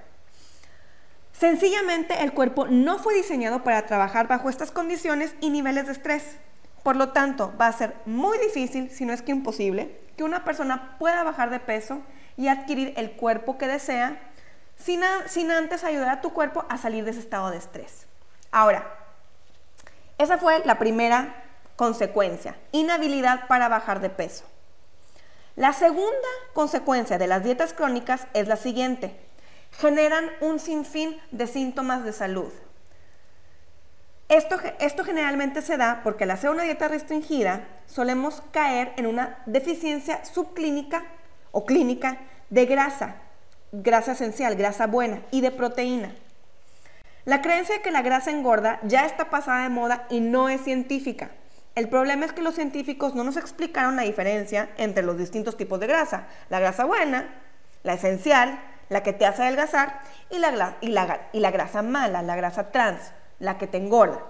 Sencillamente 1.33 2.23
el 2.23 2.33
cuerpo 2.33 2.67
no 2.67 2.97
fue 2.97 3.13
diseñado 3.13 3.63
para 3.63 3.85
trabajar 3.85 4.27
bajo 4.27 4.49
estas 4.49 4.71
condiciones 4.71 5.35
y 5.39 5.49
niveles 5.49 5.85
de 5.85 5.91
estrés. 5.91 6.37
Por 6.83 6.95
lo 6.95 7.09
tanto, 7.09 7.53
va 7.59 7.67
a 7.67 7.73
ser 7.73 7.93
muy 8.05 8.37
difícil, 8.39 8.89
si 8.89 9.05
no 9.05 9.13
es 9.13 9.21
que 9.21 9.31
imposible, 9.31 9.99
que 10.15 10.23
una 10.23 10.43
persona 10.43 10.97
pueda 10.97 11.21
bajar 11.23 11.49
de 11.49 11.59
peso 11.59 12.01
y 12.37 12.47
adquirir 12.47 12.93
el 12.97 13.11
cuerpo 13.11 13.57
que 13.57 13.67
desea 13.67 14.17
sin, 14.77 15.01
sin 15.27 15.51
antes 15.51 15.83
ayudar 15.83 16.09
a 16.09 16.21
tu 16.21 16.33
cuerpo 16.33 16.65
a 16.69 16.77
salir 16.77 17.03
de 17.03 17.11
ese 17.11 17.19
estado 17.19 17.51
de 17.51 17.57
estrés. 17.57 18.07
Ahora, 18.51 18.96
esa 20.17 20.37
fue 20.37 20.61
la 20.65 20.79
primera 20.79 21.43
consecuencia, 21.75 22.55
inhabilidad 22.71 23.47
para 23.47 23.69
bajar 23.69 24.01
de 24.01 24.09
peso. 24.09 24.45
La 25.55 25.73
segunda 25.73 26.27
consecuencia 26.53 27.17
de 27.17 27.27
las 27.27 27.43
dietas 27.43 27.73
crónicas 27.73 28.27
es 28.33 28.47
la 28.47 28.57
siguiente. 28.57 29.15
Generan 29.71 30.29
un 30.41 30.59
sinfín 30.59 31.19
de 31.31 31.47
síntomas 31.47 32.03
de 32.03 32.13
salud. 32.13 32.51
Esto, 34.29 34.57
esto, 34.79 35.03
generalmente 35.03 35.61
se 35.61 35.77
da 35.77 36.01
porque 36.03 36.25
al 36.25 36.31
hacer 36.31 36.49
una 36.49 36.63
dieta 36.63 36.87
restringida 36.87 37.67
solemos 37.85 38.41
caer 38.51 38.93
en 38.97 39.07
una 39.07 39.41
deficiencia 39.45 40.25
subclínica 40.25 41.05
o 41.51 41.65
clínica 41.65 42.19
de 42.49 42.65
grasa, 42.65 43.15
grasa 43.71 44.11
esencial, 44.11 44.55
grasa 44.55 44.85
buena 44.85 45.21
y 45.31 45.41
de 45.41 45.51
proteína. 45.51 46.13
La 47.27 47.41
creencia 47.41 47.75
de 47.75 47.81
que 47.81 47.91
la 47.91 48.03
grasa 48.03 48.31
engorda 48.31 48.79
ya 48.83 49.05
está 49.05 49.29
pasada 49.29 49.63
de 49.63 49.69
moda 49.69 50.07
y 50.09 50.21
no 50.21 50.47
es 50.47 50.61
científica. 50.61 51.31
El 51.75 51.89
problema 51.89 52.25
es 52.25 52.31
que 52.31 52.41
los 52.41 52.55
científicos 52.55 53.15
no 53.15 53.25
nos 53.25 53.35
explicaron 53.35 53.97
la 53.97 54.03
diferencia 54.03 54.69
entre 54.77 55.03
los 55.03 55.17
distintos 55.17 55.57
tipos 55.57 55.77
de 55.81 55.87
grasa. 55.87 56.27
La 56.47 56.61
grasa 56.61 56.85
buena, 56.85 57.27
la 57.83 57.95
esencial, 57.95 58.57
la 58.87 59.03
que 59.03 59.11
te 59.11 59.25
hace 59.25 59.41
adelgazar, 59.43 59.99
y 60.29 60.39
la, 60.39 61.51
grasa 61.51 61.81
mala, 61.81 62.21
la 62.21 62.37
grasa 62.37 62.71
trans, 62.71 63.11
la 63.39 63.57
que 63.57 63.67
te 63.67 63.75
engorda. 63.75 64.23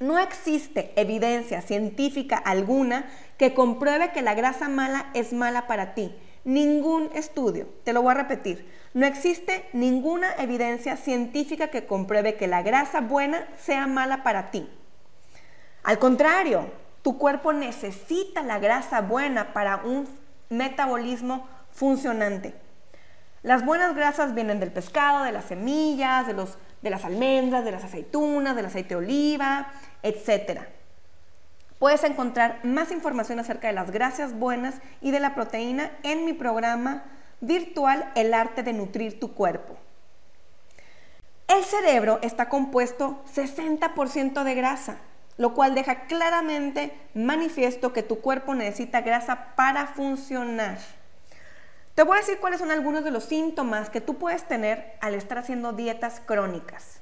No 0.00 0.18
existe 0.18 0.94
evidencia 0.96 1.60
científica 1.60 2.38
alguna 2.38 3.04
que 3.36 3.52
compruebe 3.52 4.12
que 4.12 4.22
la 4.22 4.32
grasa 4.32 4.70
mala 4.70 5.10
es 5.12 5.34
mala 5.34 5.66
para 5.66 5.92
ti. 5.92 6.16
Ningún 6.44 7.10
estudio, 7.14 7.68
te 7.84 7.92
lo 7.92 8.02
voy 8.02 8.12
a 8.12 8.14
repetir, 8.14 8.68
no 8.94 9.06
existe 9.06 9.68
ninguna 9.72 10.34
evidencia 10.38 10.96
científica 10.96 11.68
que 11.68 11.86
compruebe 11.86 12.34
que 12.34 12.48
la 12.48 12.62
grasa 12.62 13.00
buena 13.00 13.46
sea 13.58 13.86
mala 13.86 14.22
para 14.22 14.50
ti. 14.50 14.68
Al 15.84 15.98
contrario, 15.98 16.70
tu 17.02 17.18
cuerpo 17.18 17.52
necesita 17.52 18.42
la 18.42 18.58
grasa 18.58 19.00
buena 19.00 19.52
para 19.52 19.76
un 19.76 20.08
metabolismo 20.50 21.48
funcionante. 21.72 22.54
Las 23.42 23.64
buenas 23.64 23.96
grasas 23.96 24.34
vienen 24.34 24.60
del 24.60 24.70
pescado, 24.70 25.24
de 25.24 25.32
las 25.32 25.46
semillas, 25.46 26.26
de, 26.26 26.34
los, 26.34 26.58
de 26.80 26.90
las 26.90 27.04
almendras, 27.04 27.64
de 27.64 27.72
las 27.72 27.82
aceitunas, 27.82 28.54
del 28.54 28.66
aceite 28.66 28.90
de 28.90 28.96
oliva, 28.96 29.72
etc. 30.02 30.60
Puedes 31.82 32.04
encontrar 32.04 32.60
más 32.64 32.92
información 32.92 33.40
acerca 33.40 33.66
de 33.66 33.72
las 33.72 33.90
grasas 33.90 34.34
buenas 34.34 34.76
y 35.00 35.10
de 35.10 35.18
la 35.18 35.34
proteína 35.34 35.90
en 36.04 36.24
mi 36.24 36.32
programa 36.32 37.02
virtual 37.40 38.12
El 38.14 38.34
arte 38.34 38.62
de 38.62 38.72
nutrir 38.72 39.18
tu 39.18 39.34
cuerpo. 39.34 39.76
El 41.48 41.64
cerebro 41.64 42.20
está 42.22 42.48
compuesto 42.48 43.24
60% 43.34 44.44
de 44.44 44.54
grasa, 44.54 44.98
lo 45.38 45.54
cual 45.54 45.74
deja 45.74 46.06
claramente 46.06 46.96
manifiesto 47.14 47.92
que 47.92 48.04
tu 48.04 48.20
cuerpo 48.20 48.54
necesita 48.54 49.00
grasa 49.00 49.56
para 49.56 49.88
funcionar. 49.88 50.78
Te 51.96 52.04
voy 52.04 52.16
a 52.16 52.20
decir 52.20 52.38
cuáles 52.38 52.60
son 52.60 52.70
algunos 52.70 53.02
de 53.02 53.10
los 53.10 53.24
síntomas 53.24 53.90
que 53.90 54.00
tú 54.00 54.18
puedes 54.18 54.44
tener 54.44 54.94
al 55.00 55.14
estar 55.14 55.36
haciendo 55.36 55.72
dietas 55.72 56.22
crónicas. 56.24 57.00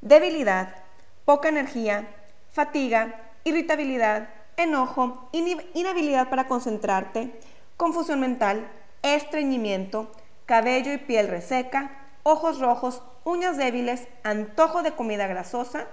Debilidad, 0.00 0.76
poca 1.24 1.48
energía, 1.48 2.06
fatiga, 2.52 3.32
irritabilidad, 3.44 4.28
enojo, 4.56 5.28
inhabilidad 5.32 6.28
para 6.28 6.48
concentrarte, 6.48 7.38
confusión 7.76 8.20
mental, 8.20 8.66
estreñimiento, 9.02 10.10
cabello 10.46 10.92
y 10.92 10.98
piel 10.98 11.28
reseca, 11.28 11.90
ojos 12.22 12.58
rojos, 12.58 13.02
uñas 13.24 13.56
débiles, 13.56 14.06
antojo 14.22 14.82
de 14.82 14.92
comida 14.92 15.26
grasosa, 15.26 15.86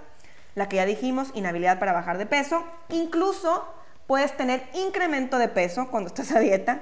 la 0.55 0.67
que 0.67 0.77
ya 0.77 0.85
dijimos, 0.85 1.31
inhabilidad 1.33 1.79
para 1.79 1.93
bajar 1.93 2.17
de 2.17 2.25
peso, 2.25 2.63
incluso 2.89 3.65
puedes 4.07 4.35
tener 4.35 4.67
incremento 4.73 5.37
de 5.37 5.47
peso 5.47 5.89
cuando 5.89 6.07
estás 6.07 6.31
a 6.33 6.39
dieta, 6.39 6.81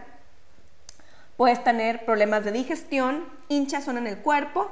puedes 1.37 1.63
tener 1.63 2.05
problemas 2.05 2.43
de 2.43 2.51
digestión, 2.51 3.25
hinchazón 3.47 3.97
en 3.97 4.07
el 4.07 4.17
cuerpo, 4.17 4.69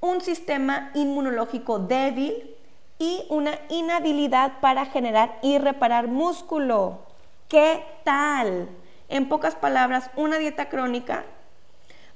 un 0.00 0.20
sistema 0.20 0.90
inmunológico 0.94 1.78
débil 1.78 2.53
y 2.98 3.24
una 3.28 3.58
inhabilidad 3.68 4.60
para 4.60 4.86
generar 4.86 5.38
y 5.42 5.58
reparar 5.58 6.08
músculo. 6.08 7.00
¿Qué 7.48 7.84
tal? 8.04 8.68
En 9.08 9.28
pocas 9.28 9.54
palabras, 9.54 10.10
una 10.16 10.38
dieta 10.38 10.68
crónica 10.68 11.24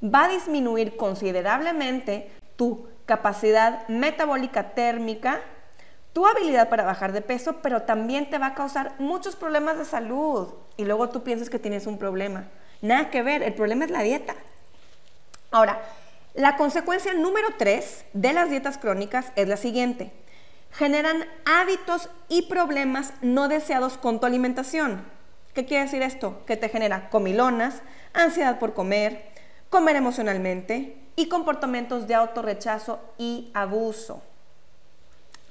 va 0.02 0.24
a 0.24 0.28
disminuir 0.28 0.96
considerablemente 0.96 2.30
tu 2.56 2.86
capacidad 3.06 3.86
metabólica 3.88 4.70
térmica, 4.70 5.40
tu 6.12 6.26
habilidad 6.26 6.68
para 6.68 6.84
bajar 6.84 7.12
de 7.12 7.20
peso, 7.20 7.56
pero 7.62 7.82
también 7.82 8.30
te 8.30 8.38
va 8.38 8.48
a 8.48 8.54
causar 8.54 8.94
muchos 8.98 9.36
problemas 9.36 9.78
de 9.78 9.84
salud. 9.84 10.48
Y 10.76 10.84
luego 10.84 11.08
tú 11.08 11.22
piensas 11.22 11.50
que 11.50 11.58
tienes 11.58 11.86
un 11.86 11.98
problema. 11.98 12.44
Nada 12.80 13.10
que 13.10 13.22
ver, 13.22 13.42
el 13.42 13.54
problema 13.54 13.84
es 13.84 13.90
la 13.90 14.02
dieta. 14.02 14.34
Ahora, 15.50 15.80
la 16.34 16.56
consecuencia 16.56 17.14
número 17.14 17.48
tres 17.56 18.04
de 18.12 18.32
las 18.32 18.50
dietas 18.50 18.78
crónicas 18.78 19.32
es 19.34 19.48
la 19.48 19.56
siguiente. 19.56 20.12
Generan 20.72 21.24
hábitos 21.44 22.08
y 22.28 22.42
problemas 22.42 23.12
no 23.22 23.48
deseados 23.48 23.96
con 23.96 24.20
tu 24.20 24.26
alimentación. 24.26 25.02
¿Qué 25.54 25.64
quiere 25.64 25.84
decir 25.84 26.02
esto? 26.02 26.44
Que 26.46 26.56
te 26.56 26.68
genera 26.68 27.10
comilonas, 27.10 27.82
ansiedad 28.12 28.58
por 28.58 28.74
comer, 28.74 29.28
comer 29.70 29.96
emocionalmente 29.96 30.96
y 31.16 31.28
comportamientos 31.28 32.06
de 32.06 32.14
autorrechazo 32.14 33.00
y 33.18 33.50
abuso. 33.54 34.22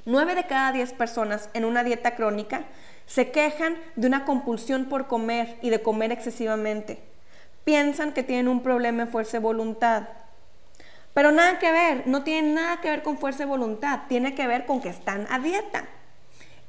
9 0.05 0.35
de 0.35 0.47
cada 0.47 0.71
10 0.71 0.93
personas 0.93 1.49
en 1.53 1.65
una 1.65 1.83
dieta 1.83 2.15
crónica 2.15 2.63
se 3.05 3.31
quejan 3.31 3.77
de 3.97 4.07
una 4.07 4.23
compulsión 4.23 4.85
por 4.85 5.07
comer 5.07 5.57
y 5.61 5.69
de 5.69 5.81
comer 5.81 6.13
excesivamente. 6.13 7.03
Piensan 7.65 8.13
que 8.13 8.23
tienen 8.23 8.47
un 8.47 8.63
problema 8.63 9.03
en 9.03 9.09
fuerza 9.09 9.33
de 9.33 9.43
voluntad. 9.43 10.07
Pero 11.17 11.31
nada 11.31 11.57
que 11.57 11.71
ver, 11.71 12.03
no 12.05 12.21
tiene 12.21 12.53
nada 12.53 12.79
que 12.79 12.91
ver 12.91 13.01
con 13.01 13.17
fuerza 13.17 13.39
de 13.39 13.45
voluntad, 13.45 14.01
tiene 14.07 14.35
que 14.35 14.45
ver 14.45 14.67
con 14.67 14.81
que 14.81 14.89
están 14.89 15.25
a 15.31 15.39
dieta. 15.39 15.85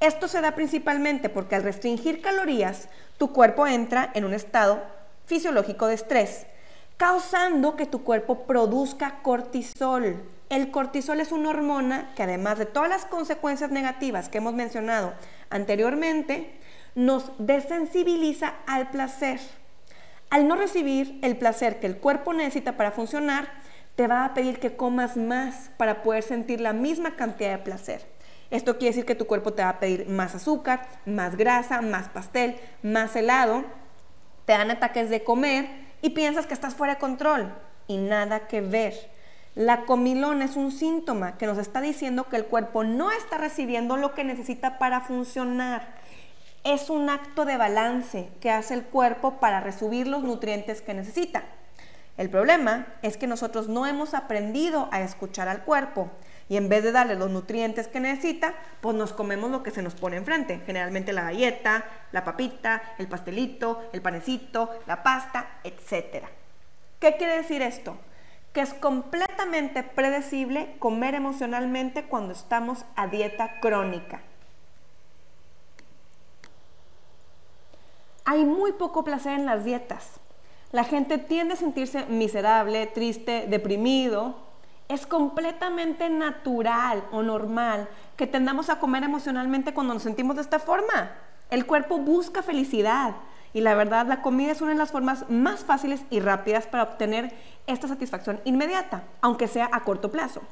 Esto 0.01 0.27
se 0.27 0.41
da 0.41 0.53
principalmente 0.53 1.29
porque 1.29 1.55
al 1.55 1.65
restringir 1.65 2.23
calorías, 2.23 2.89
tu 3.19 3.35
cuerpo 3.35 3.67
entra 3.67 4.11
en 4.15 4.25
un 4.25 4.33
estado 4.33 4.83
fisiológico 5.27 5.87
de 5.87 5.97
estrés, 5.97 6.47
causando 6.97 7.77
que 7.77 7.85
tu 7.85 8.03
cuerpo 8.05 8.47
produzca 8.47 9.19
cortisol. 9.21 10.23
El 10.49 10.71
cortisol 10.71 11.21
es 11.21 11.31
una 11.31 11.51
hormona 11.51 12.15
que 12.17 12.23
además 12.23 12.57
de 12.57 12.65
todas 12.65 12.89
las 12.89 13.05
consecuencias 13.05 13.71
negativas 13.71 14.31
que 14.31 14.39
hemos 14.39 14.55
mencionado 14.55 15.13
anteriormente, 15.51 16.59
nos 16.95 17.33
desensibiliza 17.37 18.55
al 18.67 18.89
placer. 18.89 19.41
Al 20.31 20.49
no 20.49 20.57
recibir 20.57 21.19
el 21.21 21.37
placer 21.37 21.81
que 21.81 21.87
el 21.87 21.99
cuerpo 21.99 22.33
necesita 22.33 22.79
para 22.79 22.93
funcionar, 22.93 23.68
te 23.99 24.07
va 24.07 24.25
a 24.25 24.33
pedir 24.33 24.61
que 24.61 24.77
comas 24.77 25.17
más 25.17 25.73
para 25.77 26.05
poder 26.05 26.23
sentir 26.23 26.61
la 26.61 26.73
misma 26.73 27.17
cantidad 27.17 27.51
de 27.51 27.59
placer. 27.59 28.07
Esto 28.49 28.79
quiere 28.79 28.91
decir 28.91 29.05
que 29.05 29.17
tu 29.17 29.27
cuerpo 29.27 29.55
te 29.55 29.65
va 29.65 29.71
a 29.71 29.81
pedir 29.81 30.09
más 30.09 30.37
azúcar, 30.37 30.87
más 31.05 31.35
grasa, 31.35 31.83
más 31.83 32.09
pastel, 32.09 32.61
más 32.85 33.17
helado. 33.17 33.65
Te 34.45 34.53
dan 34.53 34.71
ataques 34.71 35.11
de 35.11 35.25
comer 35.25 35.69
y 36.01 36.11
piensas 36.11 36.47
que 36.47 36.55
estás 36.55 36.77
fuera 36.77 36.95
de 36.95 37.01
control. 37.01 37.53
Y 37.89 37.97
nada 37.97 38.47
que 38.47 38.61
ver. 38.61 38.95
La 39.57 39.85
comilona 39.85 40.45
es 40.45 40.55
un 40.55 40.71
síntoma 40.71 41.37
que 41.37 41.47
nos 41.47 41.59
está 41.59 41.81
diciendo 41.81 42.29
que 42.29 42.37
el 42.37 42.45
cuerpo 42.45 42.85
no 42.85 43.11
está 43.11 43.37
recibiendo 43.37 43.97
lo 43.97 44.15
que 44.15 44.23
necesita 44.23 44.79
para 44.79 45.01
funcionar. 45.01 45.97
Es 46.63 46.89
un 46.89 47.11
acto 47.11 47.45
de 47.45 47.57
balance 47.57 48.29
que 48.41 48.53
hace 48.53 48.75
el 48.75 48.85
cuerpo 48.85 49.41
para 49.41 49.59
recibir 49.59 50.07
los 50.07 50.23
nutrientes 50.23 50.83
que 50.83 50.95
necesita. 50.95 51.43
El 52.19 52.31
problema 52.31 52.89
es 53.03 53.17
que 53.17 53.29
nosotros 53.29 53.69
no 53.69 53.87
hemos 53.87 54.13
aprendido 54.13 54.89
a 54.91 55.01
escuchar 55.03 55.47
al 55.49 55.63
cuerpo 55.63 56.11
y 56.49 56.57
en 56.57 56.69
vez 56.69 56.83
de 56.83 56.91
darle 56.91 57.15
los 57.15 57.31
nutrientes 57.31 57.87
que 57.87 58.01
necesita, 58.01 58.55
pues 58.81 58.97
nos 58.97 59.13
comemos 59.13 59.53
lo 59.53 59.63
que 59.63 59.71
se 59.71 59.83
nos 59.83 59.95
pone 59.95 60.17
enfrente, 60.17 60.61
generalmente 60.67 61.13
la 61.13 61.23
galleta, 61.23 61.85
la 62.11 62.25
papita, 62.25 62.83
el 62.99 63.07
pastelito, 63.07 63.89
el 63.93 64.03
panecito, 64.03 64.69
la 64.89 65.05
pasta, 65.05 65.61
etc. 65.63 66.27
¿Qué 66.99 67.17
quiere 67.17 67.37
decir 67.37 67.63
esto? 67.63 67.97
Que 68.53 68.63
es 68.63 68.75
completamente 68.75 69.85
predecible 69.85 70.75
comer 70.81 71.15
emocionalmente 71.15 72.09
cuando 72.09 72.33
estamos 72.33 72.85
a 72.97 73.07
dieta 73.07 73.61
crónica. 73.61 74.23
Hay 78.25 78.45
muy 78.45 78.73
poco 78.73 79.05
placer 79.05 79.35
en 79.35 79.47
las 79.47 79.65
dietas. 79.65 80.19
La 80.71 80.85
gente 80.85 81.17
tiende 81.17 81.55
a 81.55 81.57
sentirse 81.57 82.05
miserable, 82.07 82.87
triste, 82.87 83.47
deprimido. 83.49 84.37
Es 84.89 85.07
completamente 85.07 86.11
natural 86.11 87.05
o 87.11 87.23
normal 87.23 87.89
que 88.17 88.27
tendamos 88.27 88.69
a 88.69 88.79
comer 88.79 89.03
emocionalmente 89.03 89.73
cuando 89.73 89.95
nos 89.95 90.03
sentimos 90.03 90.37
de 90.37 90.43
esta 90.43 90.59
forma. 90.59 91.11
El 91.51 91.65
cuerpo 91.65 91.99
busca 91.99 92.43
felicidad 92.43 93.15
y 93.55 93.63
la 93.63 93.75
verdad 93.75 94.07
la 94.07 94.21
comida 94.21 94.53
es 94.53 94.61
una 94.61 94.73
de 94.73 94.79
las 94.79 94.91
formas 94.91 95.29
más 95.31 95.61
fáciles 95.61 96.03
y 96.11 96.21
rápidas 96.21 96.67
para 96.67 96.83
obtener 96.83 97.33
esta 97.67 97.89
satisfacción 97.89 98.41
inmediata, 98.45 99.05
aunque 99.23 99.49
sea 99.49 99.71
a 99.73 99.81
corto 99.85 100.11
plazo. 100.11 100.43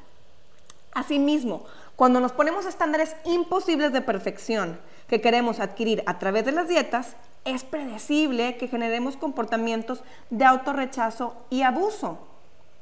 Asimismo, 0.93 1.63
cuando 1.95 2.19
nos 2.19 2.31
ponemos 2.31 2.65
estándares 2.65 3.15
imposibles 3.23 3.93
de 3.93 4.01
perfección 4.01 4.79
que 5.07 5.21
queremos 5.21 5.59
adquirir 5.59 6.01
a 6.07 6.17
través 6.17 6.45
de 6.45 6.51
las 6.51 6.67
dietas, 6.67 7.15
es 7.47 7.63
predecible 7.63 8.57
que 8.57 8.67
generemos 8.67 9.17
comportamientos 9.17 10.03
de 10.29 10.45
autorrechazo 10.45 11.35
y 11.49 11.61
abuso. 11.61 12.19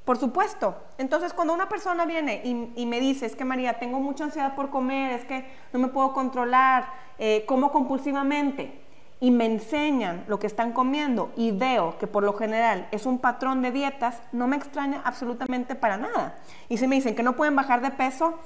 Por 0.05 0.17
supuesto. 0.17 0.75
Entonces, 0.97 1.33
cuando 1.33 1.53
una 1.53 1.67
persona 1.67 2.05
viene 2.05 2.41
y, 2.43 2.85
me 2.85 2.99
dice, 2.99 3.25
es 3.25 3.35
que 3.35 3.43
María, 3.43 3.79
tengo 3.79 3.99
mucha 3.99 4.25
ansiedad 4.25 4.55
por 4.55 4.69
comer, 4.69 5.13
es 5.13 5.25
que 5.25 5.45
no 5.73 5.79
me 5.79 5.87
puedo 5.87 6.13
controlar, 6.13 6.87
eh, 7.17 7.43
como 7.47 7.71
compulsivamente, 7.71 8.81
y 9.19 9.31
me 9.31 9.45
enseñan 9.45 10.23
lo 10.27 10.37
que 10.39 10.45
están 10.45 10.73
comiendo 10.73 11.31
y 11.35 11.51
veo 11.51 11.97
que 11.97 12.05
por 12.05 12.23
lo 12.23 12.33
general 12.33 12.87
es 12.91 13.05
un 13.05 13.17
patrón 13.17 13.61
de 13.61 13.71
dietas, 13.71 14.21
no 14.31 14.45
me 14.45 14.57
extraña 14.57 15.01
absolutamente 15.03 15.73
para 15.73 15.97
nada. 15.97 16.37
Y 16.69 16.77
si 16.77 16.85
me 16.85 16.95
dicen 16.95 17.15
que 17.15 17.23
no 17.23 17.35
pueden 17.35 17.55
bajar 17.55 17.81
de 17.81 17.91
peso, 17.91 18.37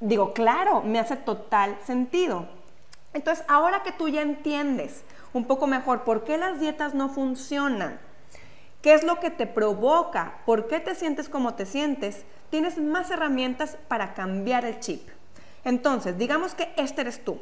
digo, 0.00 0.32
claro, 0.32 0.82
me 0.82 0.98
hace 0.98 1.16
total 1.16 1.76
sentido. 1.84 2.46
Entonces, 3.12 3.44
ahora 3.48 3.82
que 3.82 3.92
tú 3.92 4.08
ya 4.08 4.22
entiendes 4.22 5.04
un 5.32 5.46
poco 5.46 5.66
mejor 5.66 6.04
por 6.04 6.24
qué 6.24 6.38
las 6.38 6.60
dietas 6.60 6.94
no 6.94 7.08
funcionan, 7.08 7.98
qué 8.82 8.94
es 8.94 9.04
lo 9.04 9.20
que 9.20 9.30
te 9.30 9.46
provoca, 9.46 10.38
por 10.46 10.68
qué 10.68 10.80
te 10.80 10.94
sientes 10.94 11.28
como 11.28 11.54
te 11.54 11.66
sientes, 11.66 12.24
tienes 12.50 12.78
más 12.78 13.10
herramientas 13.10 13.76
para 13.88 14.14
cambiar 14.14 14.64
el 14.64 14.80
chip. 14.80 15.08
Entonces, 15.64 16.16
digamos 16.16 16.54
que 16.54 16.72
este 16.76 17.02
eres 17.02 17.24
tú. 17.24 17.40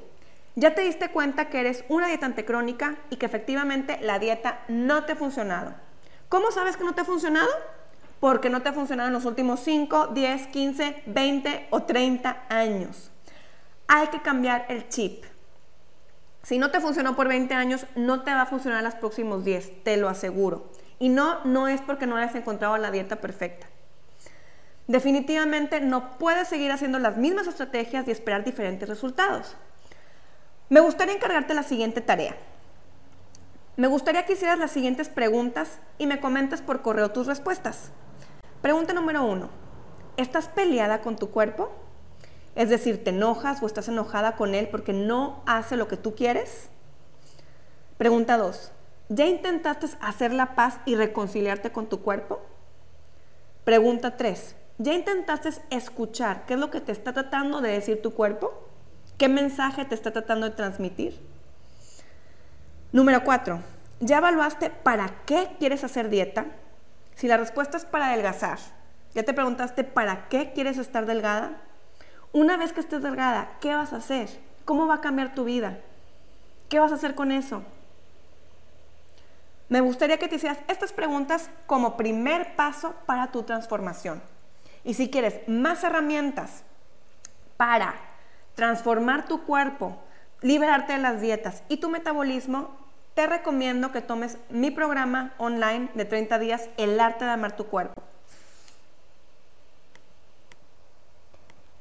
Ya 0.54 0.74
te 0.74 0.80
diste 0.80 1.10
cuenta 1.10 1.50
que 1.50 1.60
eres 1.60 1.84
una 1.88 2.06
dietante 2.06 2.46
crónica 2.46 2.96
y 3.10 3.16
que 3.16 3.26
efectivamente 3.26 3.98
la 4.00 4.18
dieta 4.18 4.64
no 4.68 5.04
te 5.04 5.12
ha 5.12 5.16
funcionado. 5.16 5.74
¿Cómo 6.28 6.50
sabes 6.50 6.76
que 6.76 6.84
no 6.84 6.94
te 6.94 7.02
ha 7.02 7.04
funcionado? 7.04 7.50
Porque 8.20 8.48
no 8.48 8.62
te 8.62 8.70
ha 8.70 8.72
funcionado 8.72 9.08
en 9.08 9.12
los 9.12 9.26
últimos 9.26 9.60
5, 9.60 10.08
10, 10.08 10.46
15, 10.46 11.02
20 11.06 11.66
o 11.70 11.82
30 11.82 12.46
años. 12.48 13.10
Hay 13.86 14.06
que 14.08 14.22
cambiar 14.22 14.64
el 14.70 14.88
chip. 14.88 15.24
Si 16.46 16.58
no 16.58 16.70
te 16.70 16.80
funcionó 16.80 17.16
por 17.16 17.26
20 17.26 17.52
años, 17.54 17.86
no 17.96 18.22
te 18.22 18.30
va 18.32 18.42
a 18.42 18.46
funcionar 18.46 18.84
los 18.84 18.94
próximos 18.94 19.44
10, 19.44 19.82
te 19.82 19.96
lo 19.96 20.08
aseguro. 20.08 20.70
Y 21.00 21.08
no, 21.08 21.44
no 21.44 21.66
es 21.66 21.80
porque 21.80 22.06
no 22.06 22.16
hayas 22.16 22.36
encontrado 22.36 22.78
la 22.78 22.92
dieta 22.92 23.16
perfecta. 23.16 23.66
Definitivamente 24.86 25.80
no 25.80 26.16
puedes 26.18 26.46
seguir 26.46 26.70
haciendo 26.70 27.00
las 27.00 27.16
mismas 27.16 27.48
estrategias 27.48 28.06
y 28.06 28.12
esperar 28.12 28.44
diferentes 28.44 28.88
resultados. 28.88 29.56
Me 30.68 30.78
gustaría 30.78 31.16
encargarte 31.16 31.52
la 31.52 31.64
siguiente 31.64 32.00
tarea. 32.00 32.36
Me 33.76 33.88
gustaría 33.88 34.24
que 34.24 34.34
hicieras 34.34 34.60
las 34.60 34.70
siguientes 34.70 35.08
preguntas 35.08 35.80
y 35.98 36.06
me 36.06 36.20
comentes 36.20 36.62
por 36.62 36.80
correo 36.80 37.10
tus 37.10 37.26
respuestas. 37.26 37.90
Pregunta 38.62 38.92
número 38.92 39.24
uno. 39.24 39.50
¿Estás 40.16 40.46
peleada 40.46 41.00
con 41.00 41.16
tu 41.16 41.28
cuerpo? 41.28 41.72
Es 42.56 42.70
decir, 42.70 43.04
¿te 43.04 43.10
enojas 43.10 43.62
o 43.62 43.66
estás 43.66 43.86
enojada 43.88 44.34
con 44.34 44.54
él 44.54 44.68
porque 44.70 44.94
no 44.94 45.42
hace 45.46 45.76
lo 45.76 45.88
que 45.88 45.98
tú 45.98 46.14
quieres? 46.14 46.70
Pregunta 47.98 48.38
2. 48.38 48.72
¿Ya 49.10 49.26
intentaste 49.26 49.86
hacer 50.00 50.32
la 50.32 50.56
paz 50.56 50.80
y 50.86 50.96
reconciliarte 50.96 51.70
con 51.70 51.86
tu 51.86 52.00
cuerpo? 52.00 52.40
Pregunta 53.64 54.16
3. 54.16 54.56
¿Ya 54.78 54.94
intentaste 54.94 55.50
escuchar 55.70 56.46
qué 56.46 56.54
es 56.54 56.60
lo 56.60 56.70
que 56.70 56.80
te 56.80 56.92
está 56.92 57.12
tratando 57.12 57.60
de 57.60 57.72
decir 57.72 58.00
tu 58.00 58.14
cuerpo? 58.14 58.68
¿Qué 59.18 59.28
mensaje 59.28 59.84
te 59.84 59.94
está 59.94 60.10
tratando 60.10 60.48
de 60.48 60.56
transmitir? 60.56 61.20
Número 62.90 63.22
4. 63.22 63.60
¿Ya 64.00 64.18
evaluaste 64.18 64.70
para 64.70 65.10
qué 65.26 65.50
quieres 65.58 65.84
hacer 65.84 66.08
dieta? 66.08 66.46
Si 67.14 67.28
la 67.28 67.36
respuesta 67.36 67.76
es 67.76 67.84
para 67.84 68.08
adelgazar, 68.08 68.58
¿ya 69.14 69.24
te 69.24 69.34
preguntaste 69.34 69.84
para 69.84 70.28
qué 70.28 70.52
quieres 70.54 70.78
estar 70.78 71.04
delgada? 71.04 71.65
Una 72.32 72.56
vez 72.56 72.72
que 72.72 72.80
estés 72.80 73.02
delgada, 73.02 73.50
¿qué 73.60 73.74
vas 73.74 73.92
a 73.92 73.96
hacer? 73.96 74.28
¿Cómo 74.64 74.86
va 74.86 74.96
a 74.96 75.00
cambiar 75.00 75.34
tu 75.34 75.44
vida? 75.44 75.78
¿Qué 76.68 76.78
vas 76.78 76.92
a 76.92 76.96
hacer 76.96 77.14
con 77.14 77.32
eso? 77.32 77.62
Me 79.68 79.80
gustaría 79.80 80.18
que 80.18 80.28
te 80.28 80.36
hicieras 80.36 80.58
estas 80.68 80.92
preguntas 80.92 81.50
como 81.66 81.96
primer 81.96 82.54
paso 82.54 82.94
para 83.06 83.32
tu 83.32 83.42
transformación. 83.42 84.22
Y 84.84 84.94
si 84.94 85.10
quieres 85.10 85.48
más 85.48 85.82
herramientas 85.82 86.62
para 87.56 87.94
transformar 88.54 89.26
tu 89.26 89.42
cuerpo, 89.42 89.96
liberarte 90.40 90.92
de 90.92 90.98
las 91.00 91.20
dietas 91.20 91.62
y 91.68 91.78
tu 91.78 91.88
metabolismo, 91.88 92.70
te 93.14 93.26
recomiendo 93.26 93.92
que 93.92 94.02
tomes 94.02 94.38
mi 94.50 94.70
programa 94.70 95.32
online 95.38 95.90
de 95.94 96.04
30 96.04 96.38
días, 96.38 96.68
El 96.76 97.00
arte 97.00 97.24
de 97.24 97.30
amar 97.32 97.56
tu 97.56 97.66
cuerpo. 97.66 98.02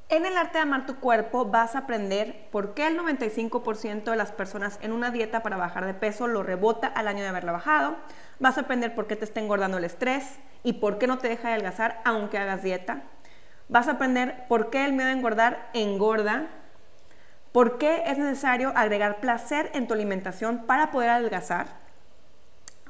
En 0.08 0.24
el 0.28 0.38
arte 0.38 0.60
de 0.60 0.62
amar 0.62 0.86
tu 0.86 0.98
cuerpo 0.98 1.46
vas 1.46 1.74
a 1.74 1.80
aprender 1.80 2.48
por 2.52 2.76
qué 2.76 2.86
el 2.86 3.00
95% 3.00 4.04
de 4.04 4.16
las 4.16 4.32
personas 4.32 4.78
en 4.84 4.92
una 4.92 5.10
dieta 5.10 5.42
para 5.42 5.58
bajar 5.58 5.88
de 5.88 5.96
peso 5.96 6.28
lo 6.28 6.44
rebota 6.44 6.86
al 6.88 7.08
año 7.08 7.24
de 7.24 7.30
haberla 7.30 7.52
bajado. 7.52 7.96
Vas 8.40 8.58
a 8.58 8.62
aprender 8.62 8.94
por 8.94 9.08
qué 9.08 9.16
te 9.16 9.26
está 9.26 9.40
engordando 9.40 9.78
el 9.78 9.84
estrés 9.84 10.38
y 10.62 10.74
por 10.74 11.00
qué 11.00 11.08
no 11.08 11.18
te 11.18 11.28
deja 11.28 11.48
adelgazar 11.48 12.02
aunque 12.06 12.38
hagas 12.38 12.62
dieta. 12.62 13.02
Vas 13.68 13.88
a 13.88 13.94
aprender 13.94 14.46
por 14.48 14.70
qué 14.70 14.86
el 14.86 14.94
miedo 14.94 15.10
a 15.10 15.14
engordar 15.14 15.70
engorda. 15.74 16.50
Por 17.52 17.80
qué 17.80 18.04
es 18.06 18.20
necesario 18.20 18.74
agregar 18.76 19.20
placer 19.22 19.72
en 19.74 19.88
tu 19.88 19.96
alimentación 19.96 20.68
para 20.68 20.92
poder 20.92 21.10
adelgazar. 21.10 21.66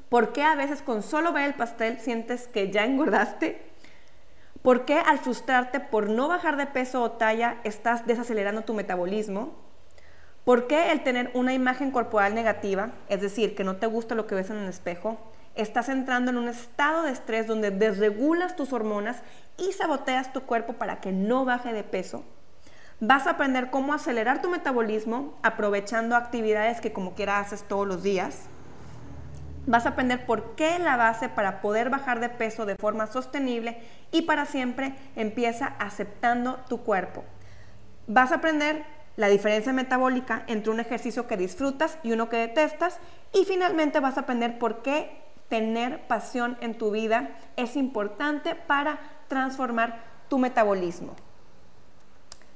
Por 0.09 0.33
qué 0.33 0.43
a 0.43 0.55
veces 0.55 0.81
con 0.81 1.01
solo 1.01 1.31
ver 1.31 1.45
el 1.45 1.53
pastel 1.53 1.97
sientes 2.01 2.49
que 2.49 2.71
ya 2.71 2.83
engordaste 2.83 3.74
¿Por 4.65 4.83
qué 4.83 4.97
al 4.97 5.19
frustrarte 5.19 5.79
por 5.79 6.09
no 6.09 6.27
bajar 6.27 6.57
de 6.57 6.65
peso 6.65 7.03
o 7.03 7.11
talla 7.11 7.57
estás 7.63 8.07
desacelerando 8.07 8.63
tu 8.63 8.73
metabolismo? 8.73 9.53
¿Por 10.43 10.65
qué 10.65 10.91
el 10.91 11.03
tener 11.03 11.29
una 11.35 11.53
imagen 11.53 11.91
corporal 11.91 12.33
negativa, 12.33 12.89
es 13.07 13.21
decir, 13.21 13.53
que 13.53 13.63
no 13.63 13.75
te 13.75 13.85
gusta 13.85 14.15
lo 14.15 14.25
que 14.25 14.33
ves 14.33 14.49
en 14.49 14.57
el 14.57 14.67
espejo, 14.67 15.19
estás 15.53 15.87
entrando 15.87 16.31
en 16.31 16.37
un 16.37 16.47
estado 16.47 17.03
de 17.03 17.11
estrés 17.11 17.45
donde 17.45 17.69
desregulas 17.69 18.55
tus 18.55 18.73
hormonas 18.73 19.21
y 19.55 19.71
saboteas 19.71 20.33
tu 20.33 20.41
cuerpo 20.41 20.73
para 20.73 20.99
que 20.99 21.11
no 21.11 21.45
baje 21.45 21.71
de 21.71 21.83
peso. 21.83 22.23
Vas 22.99 23.27
a 23.27 23.31
aprender 23.31 23.69
cómo 23.69 23.93
acelerar 23.93 24.41
tu 24.41 24.49
metabolismo 24.49 25.37
aprovechando 25.43 26.15
actividades 26.15 26.81
que 26.81 26.91
como 26.91 27.13
quiera 27.13 27.39
haces 27.39 27.67
todos 27.67 27.87
los 27.87 28.01
días. 28.01 28.49
Vas 29.67 29.85
a 29.85 29.89
aprender 29.89 30.25
por 30.25 30.55
qué 30.55 30.77
la 30.79 30.95
base 30.95 31.27
para 31.29 31.61
poder 31.61 31.89
bajar 31.89 32.19
de 32.19 32.29
peso 32.29 32.65
de 32.65 32.75
forma 32.75 33.07
sostenible 33.07 33.81
y 34.11 34.23
para 34.23 34.45
siempre 34.45 34.95
empieza 35.15 35.73
aceptando 35.79 36.57
tu 36.69 36.83
cuerpo. 36.83 37.23
Vas 38.07 38.31
a 38.31 38.35
aprender 38.35 38.85
la 39.15 39.27
diferencia 39.27 39.73
metabólica 39.73 40.43
entre 40.47 40.71
un 40.71 40.79
ejercicio 40.79 41.27
que 41.27 41.37
disfrutas 41.37 41.97
y 42.03 42.11
uno 42.11 42.29
que 42.29 42.37
detestas. 42.37 42.99
Y 43.33 43.45
finalmente 43.45 43.99
vas 43.99 44.17
a 44.17 44.21
aprender 44.21 44.59
por 44.59 44.81
qué 44.81 45.21
tener 45.49 46.05
pasión 46.07 46.57
en 46.61 46.77
tu 46.77 46.91
vida 46.91 47.29
es 47.55 47.75
importante 47.75 48.55
para 48.55 48.99
transformar 49.27 50.03
tu 50.27 50.37
metabolismo. 50.37 51.15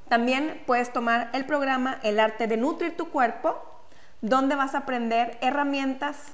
También 0.10 0.64
puedes 0.66 0.92
tomar 0.92 1.30
el 1.34 1.46
programa 1.46 2.00
El 2.04 2.20
arte 2.20 2.48
de 2.48 2.58
nutrir 2.58 2.98
tu 2.98 3.10
cuerpo, 3.10 3.58
donde 4.22 4.56
vas 4.56 4.76
a 4.76 4.80
aprender 4.80 5.38
herramientas 5.42 6.34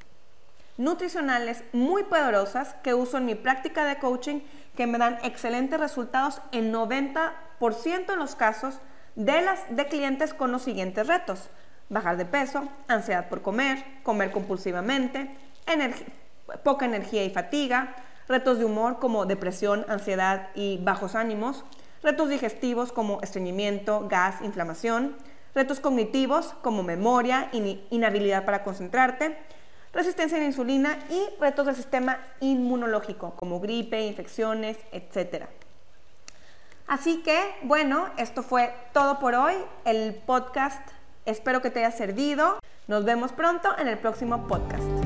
nutricionales 0.77 1.63
muy 1.73 2.03
poderosas 2.03 2.75
que 2.83 2.93
uso 2.93 3.17
en 3.17 3.25
mi 3.25 3.35
práctica 3.35 3.85
de 3.85 3.97
coaching 3.97 4.41
que 4.75 4.87
me 4.87 4.97
dan 4.97 5.17
excelentes 5.23 5.79
resultados 5.79 6.41
en 6.51 6.73
90% 6.73 8.05
de 8.07 8.15
los 8.15 8.35
casos 8.35 8.79
de, 9.15 9.41
las, 9.41 9.75
de 9.75 9.85
clientes 9.87 10.33
con 10.33 10.51
los 10.51 10.63
siguientes 10.63 11.07
retos. 11.07 11.49
Bajar 11.87 12.17
de 12.17 12.25
peso, 12.25 12.67
ansiedad 12.87 13.29
por 13.29 13.41
comer, 13.41 13.83
comer 14.03 14.31
compulsivamente, 14.31 15.37
poca 16.63 16.85
energía 16.85 17.23
y 17.23 17.29
fatiga, 17.29 17.95
retos 18.27 18.59
de 18.59 18.65
humor 18.65 18.99
como 18.99 19.25
depresión, 19.25 19.85
ansiedad 19.87 20.49
y 20.55 20.79
bajos 20.83 21.15
ánimos, 21.15 21.63
retos 22.03 22.29
digestivos 22.29 22.91
como 22.91 23.21
estreñimiento, 23.21 24.07
gas, 24.09 24.41
inflamación, 24.41 25.15
retos 25.53 25.79
cognitivos 25.79 26.53
como 26.61 26.83
memoria, 26.83 27.49
inhabilidad 27.89 28.45
para 28.45 28.63
concentrarte, 28.63 29.37
resistencia 29.95 30.37
a 30.37 30.41
la 30.41 30.45
insulina 30.45 30.99
y 31.09 31.39
retos 31.39 31.65
del 31.65 31.75
sistema 31.75 32.19
inmunológico 32.41 33.35
como 33.35 33.59
gripe, 33.59 34.05
infecciones, 34.05 34.77
etc. 34.91 35.45
Así 36.85 37.23
que, 37.23 37.55
bueno, 37.63 38.09
esto 38.17 38.43
fue 38.43 38.71
todo 38.93 39.17
por 39.17 39.33
hoy. 39.33 39.55
El 39.85 40.13
podcast 40.13 40.87
espero 41.25 41.61
que 41.61 41.71
te 41.71 41.83
haya 41.83 41.95
servido. 41.95 42.59
Nos 42.87 43.05
vemos 43.05 43.31
pronto 43.31 43.69
en 43.79 43.87
el 43.87 43.97
próximo 43.97 44.47
podcast. 44.47 45.04